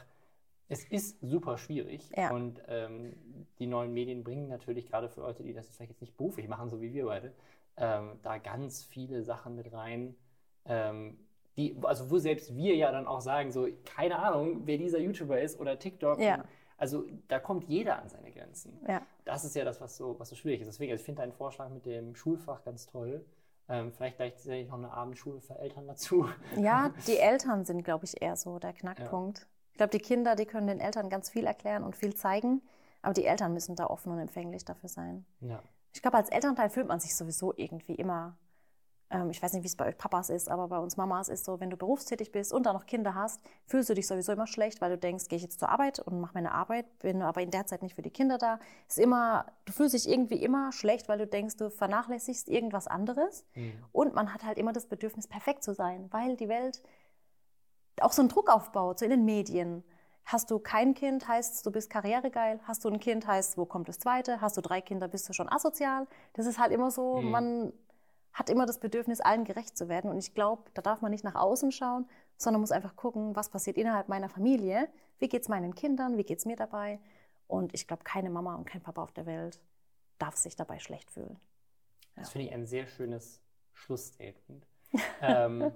[0.68, 2.10] es ist super schwierig.
[2.16, 2.30] Ja.
[2.32, 3.14] Und ähm,
[3.58, 6.68] die neuen Medien bringen natürlich gerade für Leute, die das vielleicht jetzt nicht beruflich machen,
[6.68, 7.32] so wie wir beide,
[7.76, 10.16] ähm, da ganz viele Sachen mit rein.
[10.64, 11.18] Ähm,
[11.56, 15.40] die, also wo selbst wir ja dann auch sagen, so, keine Ahnung, wer dieser YouTuber
[15.40, 16.18] ist oder TikTok.
[16.20, 16.44] Ja.
[16.78, 18.78] Also da kommt jeder an seine Grenzen.
[18.86, 19.02] Ja.
[19.24, 20.68] Das ist ja das, was so, was so schwierig ist.
[20.68, 23.24] Deswegen, also ich finde deinen Vorschlag mit dem Schulfach ganz toll.
[23.68, 26.28] Ähm, vielleicht gleichzeitig noch eine Abendschule für Eltern dazu.
[26.56, 29.46] Ja, die Eltern sind, glaube ich, eher so der Knackpunkt.
[29.72, 32.62] Ich glaube, die Kinder, die können den Eltern ganz viel erklären und viel zeigen,
[33.02, 35.26] aber die Eltern müssen da offen und empfänglich dafür sein.
[35.40, 35.62] Ja.
[35.92, 38.36] Ich glaube, als Elternteil fühlt man sich sowieso irgendwie immer,
[39.30, 41.60] ich weiß nicht, wie es bei euch Papas ist, aber bei uns Mamas ist so,
[41.60, 44.80] wenn du berufstätig bist und dann noch Kinder hast, fühlst du dich sowieso immer schlecht,
[44.80, 47.52] weil du denkst, gehe ich jetzt zur Arbeit und mache meine Arbeit, bin aber in
[47.52, 48.58] der Zeit nicht für die Kinder da.
[48.88, 53.44] Ist immer, du fühlst dich irgendwie immer schlecht, weil du denkst, du vernachlässigst irgendwas anderes.
[53.54, 53.72] Mhm.
[53.92, 56.82] Und man hat halt immer das Bedürfnis, perfekt zu sein, weil die Welt
[58.00, 59.84] auch so einen Druck aufbaut, so in den Medien.
[60.24, 62.58] Hast du kein Kind, heißt du bist karrieregeil.
[62.64, 64.40] Hast du ein Kind, heißt wo kommt das zweite.
[64.40, 66.08] Hast du drei Kinder, bist du schon asozial.
[66.32, 67.30] Das ist halt immer so, Mhm.
[67.30, 67.72] man
[68.36, 70.10] hat immer das Bedürfnis, allen gerecht zu werden.
[70.10, 73.48] Und ich glaube, da darf man nicht nach außen schauen, sondern muss einfach gucken, was
[73.48, 74.88] passiert innerhalb meiner Familie.
[75.18, 76.18] Wie geht es meinen Kindern?
[76.18, 77.00] Wie geht es mir dabei?
[77.46, 79.58] Und ich glaube, keine Mama und kein Papa auf der Welt
[80.18, 81.40] darf sich dabei schlecht fühlen.
[82.14, 83.40] Das finde ich ein sehr schönes
[83.72, 84.66] Schlussstatement.
[85.22, 85.72] ähm,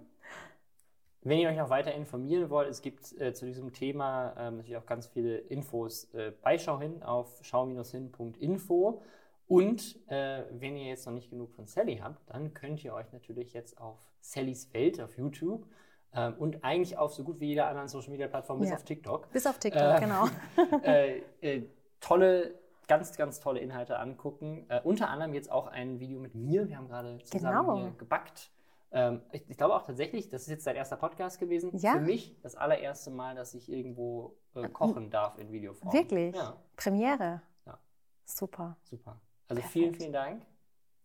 [1.23, 4.77] wenn ihr euch noch weiter informieren wollt, es gibt äh, zu diesem Thema ähm, natürlich
[4.77, 9.03] auch ganz viele Infos äh, bei Schauhin auf schau-hin.info.
[9.51, 13.13] Und äh, wenn ihr jetzt noch nicht genug von Sally habt, dann könnt ihr euch
[13.13, 15.67] natürlich jetzt auf Sallys Welt auf YouTube
[16.15, 18.77] ähm, und eigentlich auf so gut wie jeder anderen Social Media Plattform bis Ja.
[18.77, 20.27] auf TikTok Bis auf TikTok, Äh, genau.
[20.85, 21.65] äh, äh,
[22.01, 22.55] tolle,
[22.87, 24.67] ganz, ganz tolle Inhalte angucken.
[24.69, 26.69] Äh, unter anderem jetzt auch ein Video mit mir.
[26.69, 27.81] Wir haben gerade zusammen Genau.
[27.81, 28.53] hier gebackt.
[28.93, 31.77] Ähm, ich, ich glaube auch tatsächlich, das ist jetzt dein erster Podcast gewesen.
[31.77, 31.95] Ja.
[31.95, 35.93] Für mich das allererste Mal, dass ich irgendwo äh, kochen darf in Videoform.
[35.93, 36.37] Wirklich?
[36.37, 37.43] Ja, Premiere.
[37.67, 37.79] Ja.
[38.25, 38.77] Super.
[38.85, 39.21] super.
[39.51, 39.73] Also Perfekt.
[39.73, 40.47] vielen, vielen Dank.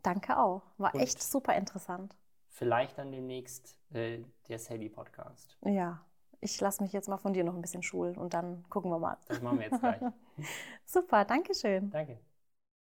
[0.03, 0.61] Danke auch.
[0.77, 2.15] War Und- echt super interessant.
[2.47, 5.57] Vielleicht dann demnächst äh, der Sally Podcast.
[5.65, 6.05] Ja.
[6.41, 8.99] Ich lasse mich jetzt mal von dir noch ein bisschen schulen und dann gucken wir
[8.99, 9.17] mal.
[9.25, 9.99] Das machen wir jetzt gleich.
[10.85, 11.89] Super, Dankeschön.
[11.89, 12.19] Danke.